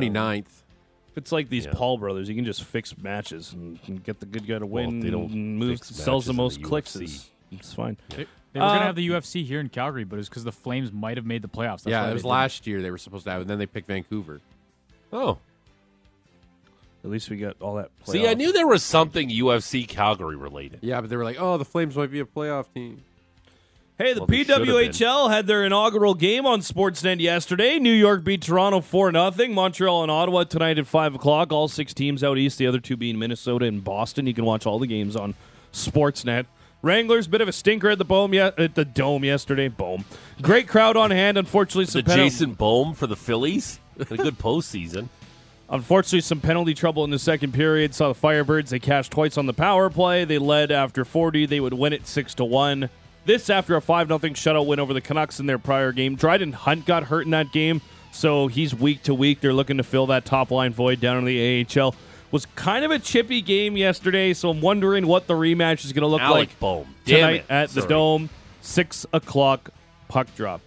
[1.11, 1.13] 29th.
[1.13, 1.73] If it's like these Yeah.
[1.75, 4.87] Paul brothers, you can just fix matches and, and get the good guy to Well,
[4.87, 5.01] win.
[5.01, 6.97] they don't and moves, sells the most the clicks.
[6.97, 7.97] It's, it's fine.
[8.11, 10.53] They were going Uh, to have the UFC here in Calgary, but it's because the
[10.53, 11.83] Flames might have made the playoffs.
[11.83, 12.31] That's yeah, why it was didn't.
[12.31, 14.41] last year they were supposed to have, and then they picked Vancouver.
[15.13, 15.39] Oh,
[17.03, 17.91] At least we got all that.
[18.05, 20.81] see, I knew there was something UFC Calgary related.
[20.83, 23.03] Yeah, but they were like, oh, the Flames might be a playoff team.
[24.01, 27.79] Hey, the Well, PWHL had their inaugural game on Sportsnet yesterday.
[27.79, 29.49] New York beat Toronto 4 0.
[29.51, 31.53] Montreal and Ottawa tonight at 5 o'clock.
[31.53, 34.27] All six teams out east, the other two being Minnesota and Boston.
[34.27, 35.35] You can watch all the games on
[35.75, 36.47] Sportsnet.
[36.81, 39.69] Wranglers, bit of a stinker at the Boom ye- at the Dome yesterday.
[39.69, 40.07] Boom.
[40.41, 41.37] Great crowd on hand.
[41.37, 43.81] Unfortunately, some penal- Jason Bohm for the Phillies.
[43.99, 45.09] Had a good postseason.
[45.69, 47.95] Unfortunately, some penalty trouble in the second period.
[47.95, 48.71] Saw the Firebirds.
[48.71, 50.25] They cashed twice on the power play.
[50.25, 51.45] They led after 40.
[51.45, 52.89] They would win it 6 to 1.
[53.25, 56.17] This after a 5 0 shutout win over the Canucks in their prior game.
[56.17, 57.81] Dryden Hunt got hurt in that game,
[58.13, 59.41] so he's week to week.
[59.41, 61.95] They're looking to fill that top line void down in the AHL.
[62.31, 66.03] Was kind of a chippy game yesterday, so I'm wondering what the rematch is going
[66.03, 66.95] to look Alec like Bohm.
[67.05, 67.51] Damn tonight it.
[67.51, 68.31] at the Dome.
[68.63, 69.71] 6 o'clock
[70.09, 70.61] puck drop.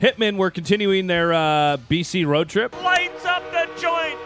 [0.00, 2.74] Hitmen were continuing their uh, BC road trip.
[2.82, 4.18] Lights up the joint.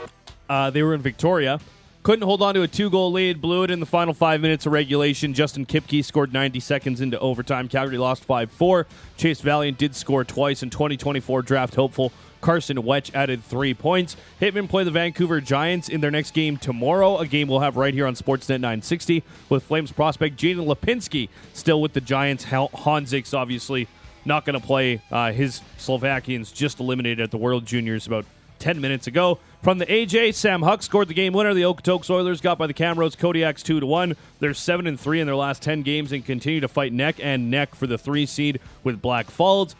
[0.48, 1.60] Uh, they were in Victoria.
[2.02, 3.40] Couldn't hold on to a two goal lead.
[3.40, 5.34] Blew it in the final five minutes of regulation.
[5.34, 7.68] Justin Kipkie scored 90 seconds into overtime.
[7.68, 8.86] Calgary lost 5 4.
[9.16, 12.12] Chase Valiant did score twice in 2024 draft hopeful.
[12.40, 14.16] Carson Wetsch added three points.
[14.40, 17.94] Hitmen play the Vancouver Giants in their next game tomorrow, a game we'll have right
[17.94, 22.46] here on Sportsnet 960 with Flames prospect Jaden Lipinski still with the Giants.
[22.46, 23.86] Honzek's obviously
[24.24, 25.00] not going to play.
[25.08, 28.24] Uh, his Slovakians just eliminated at the World Juniors about
[28.62, 29.40] 10 minutes ago.
[29.60, 31.52] From the AJ, Sam Huck scored the game winner.
[31.52, 34.16] The Okotoks Oilers got by the Camrose Kodiaks 2 to 1.
[34.38, 37.50] They're 7 and 3 in their last 10 games and continue to fight neck and
[37.50, 39.74] neck for the 3 seed with Blackfalds.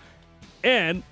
[0.64, 1.04] And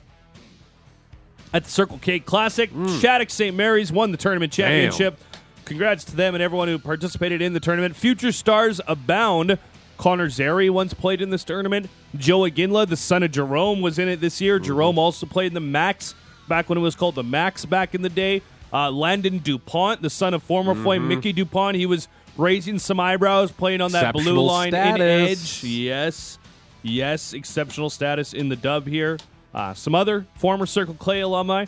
[1.55, 3.01] at the Circle K Classic, mm.
[3.01, 3.57] Shattuck St.
[3.57, 5.19] Mary's won the tournament championship.
[5.65, 7.95] Congrats to them and everyone who participated in the tournament.
[7.95, 9.59] Future stars abound.
[9.97, 11.89] Connor Zary once played in this tournament.
[12.17, 14.59] Joe Iginla, the son of Jarome, was in it this year.
[14.59, 14.65] Mm.
[14.65, 16.15] Jarome also played in the Max
[16.51, 18.43] back when it was called the Max back in the day.
[18.73, 23.51] Uh, Landon DuPont, the son of former Flame Micki Dupont, he was raising some eyebrows
[23.51, 25.01] playing on that blue line in.
[25.01, 25.65] Edge.
[25.65, 26.39] Yes,
[26.83, 29.19] yes, exceptional status in the dub here.
[29.55, 31.65] Uh, some other former Circle K alumni: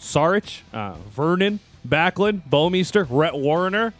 [0.00, 3.92] Sarich, uh, Vernon, Backlund, Bouwmeester, Rhett Warrener.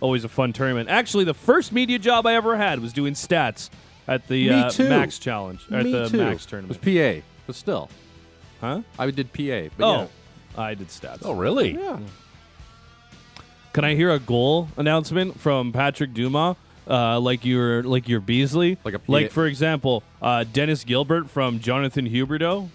[0.00, 0.88] Always a fun tournament.
[0.88, 3.68] Actually, the first media job I ever had was doing stats
[4.08, 4.70] at the uh.
[4.78, 6.16] Max Challenge at Me the too.
[6.18, 6.82] Max It tournament.
[6.82, 7.90] was PA, but still,
[8.60, 8.82] huh?
[8.98, 9.68] I did PA.
[9.76, 10.08] But Oh,
[10.56, 11.18] I did stats.
[11.22, 11.72] Oh, really?
[11.72, 11.98] yeah.
[13.72, 16.56] Can I hear a goal announcement from Patrick Dumas?
[16.88, 21.28] Uh, like your like your Beasley, Like a P- like for example, uh, Dennis Gilbert
[21.28, 22.68] from Jonathan Huberdeau.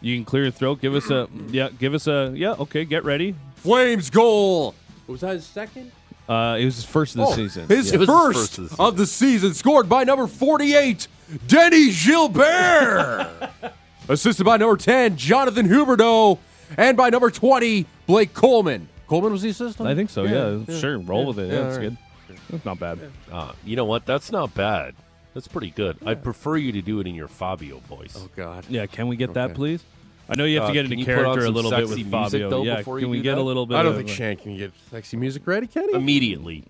[0.00, 0.80] You can clear your throat.
[0.80, 1.68] Give us a yeah.
[1.76, 2.52] Give us a yeah.
[2.52, 3.34] Okay, get ready.
[3.56, 4.76] Flames goal.
[5.08, 5.90] Was that his second?
[6.28, 7.66] Uh, it was his first of the season.
[7.68, 8.84] Oh, His It was his first, first of the season.
[8.86, 11.08] of the season, scored by number 48,
[11.48, 13.50] Denny Gilbert.
[14.10, 16.38] Assisted by number 10, Jonathan Huberdeau.
[16.76, 18.88] And by number 20, Blake Coleman.
[19.08, 19.88] Coleman was the assistant?
[19.88, 20.24] I think so.
[20.24, 20.98] Yeah, sure.
[20.98, 21.48] Roll with it.
[21.48, 21.88] Yeah, Yeah, that's all right.
[22.28, 22.38] good.
[22.50, 22.98] That's not bad.
[23.30, 24.06] Uh, you know what?
[24.06, 24.94] That's not bad.
[25.34, 25.96] That's pretty good.
[26.04, 28.16] I'd prefer you to do it in your Fabio voice.
[28.16, 28.64] Oh, God.
[28.68, 29.82] Yeah, can we get that, please?
[30.28, 31.88] I know you have to Uh, get into you put on character a little bit
[31.88, 32.50] sexy with music, Fabio.
[32.50, 33.76] though, yeah, before can we do get a little bit?
[33.76, 35.94] I don't of, think Shan can get sexy music ready, can he?
[35.94, 36.64] Immediately.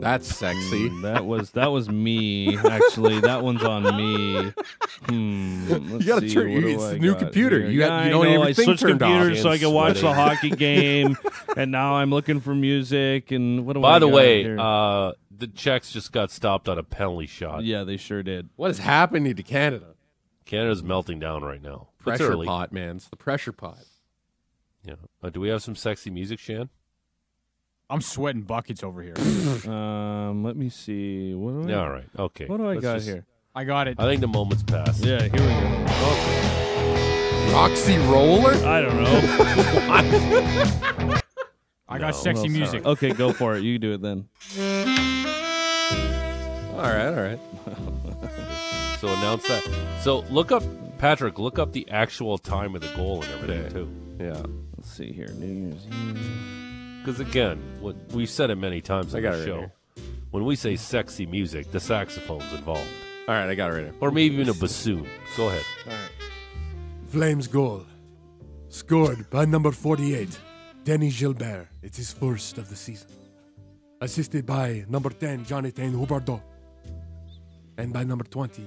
[0.00, 0.90] That's sexy.
[0.90, 2.56] Mm, that was that was me.
[2.58, 4.52] Actually, that one's on me.
[5.08, 5.68] Hmm.
[5.98, 7.60] You gotta see, turn- what you- it's the new computer.
[7.60, 7.70] here?
[7.70, 8.46] You got- Yeah, you don't I have know.
[8.46, 9.10] I switched turned off.
[9.10, 11.16] computers so I can watch the hockey game,
[11.56, 13.30] and now I'm looking for music.
[13.32, 16.82] And what do I By the way, uh, the Czechs just got stopped on a
[16.82, 17.64] penalty shot.
[17.64, 18.50] yeah, they sure did.
[18.56, 19.94] What is happening to Canada?
[20.44, 21.88] Canada's melting down right now.
[21.96, 22.96] It's Pressure pot, man.
[22.96, 23.78] It's the pressure pot.
[24.84, 24.94] Yeah.
[25.22, 26.68] Uh, do we have some sexy music, Shan?
[27.94, 29.14] I'm sweating buckets over here.
[29.72, 31.32] Um, let me see.
[31.32, 31.70] What do I?
[31.70, 32.08] Yeah, all right.
[32.18, 32.46] Okay.
[32.46, 33.24] What do I Let's got just- here?
[33.54, 34.00] I got it.
[34.00, 35.04] I think the moment's passed.
[35.04, 35.44] Yeah, here we go.
[37.52, 38.52] Roxy Roller?
[38.66, 39.20] I don't know.
[41.88, 42.84] I got No, sexy well, music.
[42.84, 43.62] okay, go for it.
[43.62, 44.26] You do it then.
[46.72, 47.38] All right, all right.
[49.00, 49.62] So announce that.
[50.02, 50.62] So look up,
[50.98, 51.38] Patrick.
[51.38, 53.74] Look up the actual time of the goal and everything Okay.
[53.74, 53.88] too.
[54.18, 54.42] Yeah.
[54.78, 55.28] Let's see here.
[55.38, 56.63] New Year's Eve.
[57.04, 59.58] Because again, what we've said it many times I on got the it right show.
[59.58, 59.72] here.
[60.30, 62.88] when we say sexy music, the saxophone's involved,
[63.28, 63.94] All right, I got it right here.
[64.00, 65.06] or maybe even a bassoon.
[65.36, 65.64] Go ahead.
[67.08, 67.84] Flames goal.
[68.70, 70.38] Scored by number 48,
[70.84, 71.68] Denny Gilbert.
[71.82, 73.08] It's his first of the season.
[74.00, 76.42] Assisted by number 10, Jonathan Huberdeau.
[77.76, 78.66] And by number 20,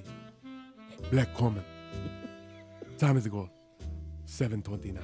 [1.11, 1.65] Black Coleman.
[2.99, 3.49] Time of the goal,
[4.27, 4.99] 7.29.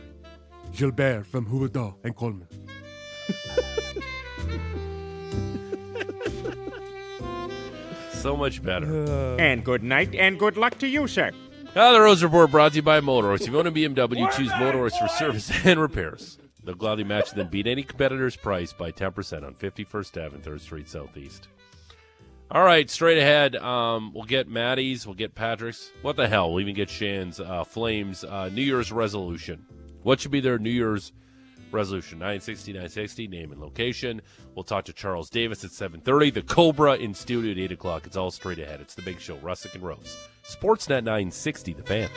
[0.72, 2.48] Gilbert from Huberdeau and Coleman.
[8.11, 9.38] So much better.
[9.38, 11.32] And good night and good luck to you, sir.
[11.76, 13.41] Uh, the Rose Report brought to you by Motorworks.
[13.41, 16.38] If you own a BMW, choose Motorworks for service and repairs.
[16.63, 20.43] They'll gladly match and then beat any competitor's price by 10% on 51st Ave and
[20.43, 21.47] 3rd Street Southeast.
[22.51, 25.91] All right, straight ahead, um, we'll get Matty's, we'll get Patrick's.
[26.03, 26.51] What the hell?
[26.51, 29.65] We'll even get Shan's uh, Flames uh, New Year's resolution.
[30.03, 31.11] What should be their New Year's
[31.74, 34.21] Resolution 960 960, name and location.
[34.55, 36.34] We'll talk to Charles Davis at 7:30.
[36.34, 38.05] The Cobra in studio at 8 o'clock.
[38.05, 38.80] It's all straight ahead.
[38.80, 39.38] It's the big show.
[39.38, 40.17] Rusic and Rose.
[40.43, 42.09] Sportsnet 960, the fan.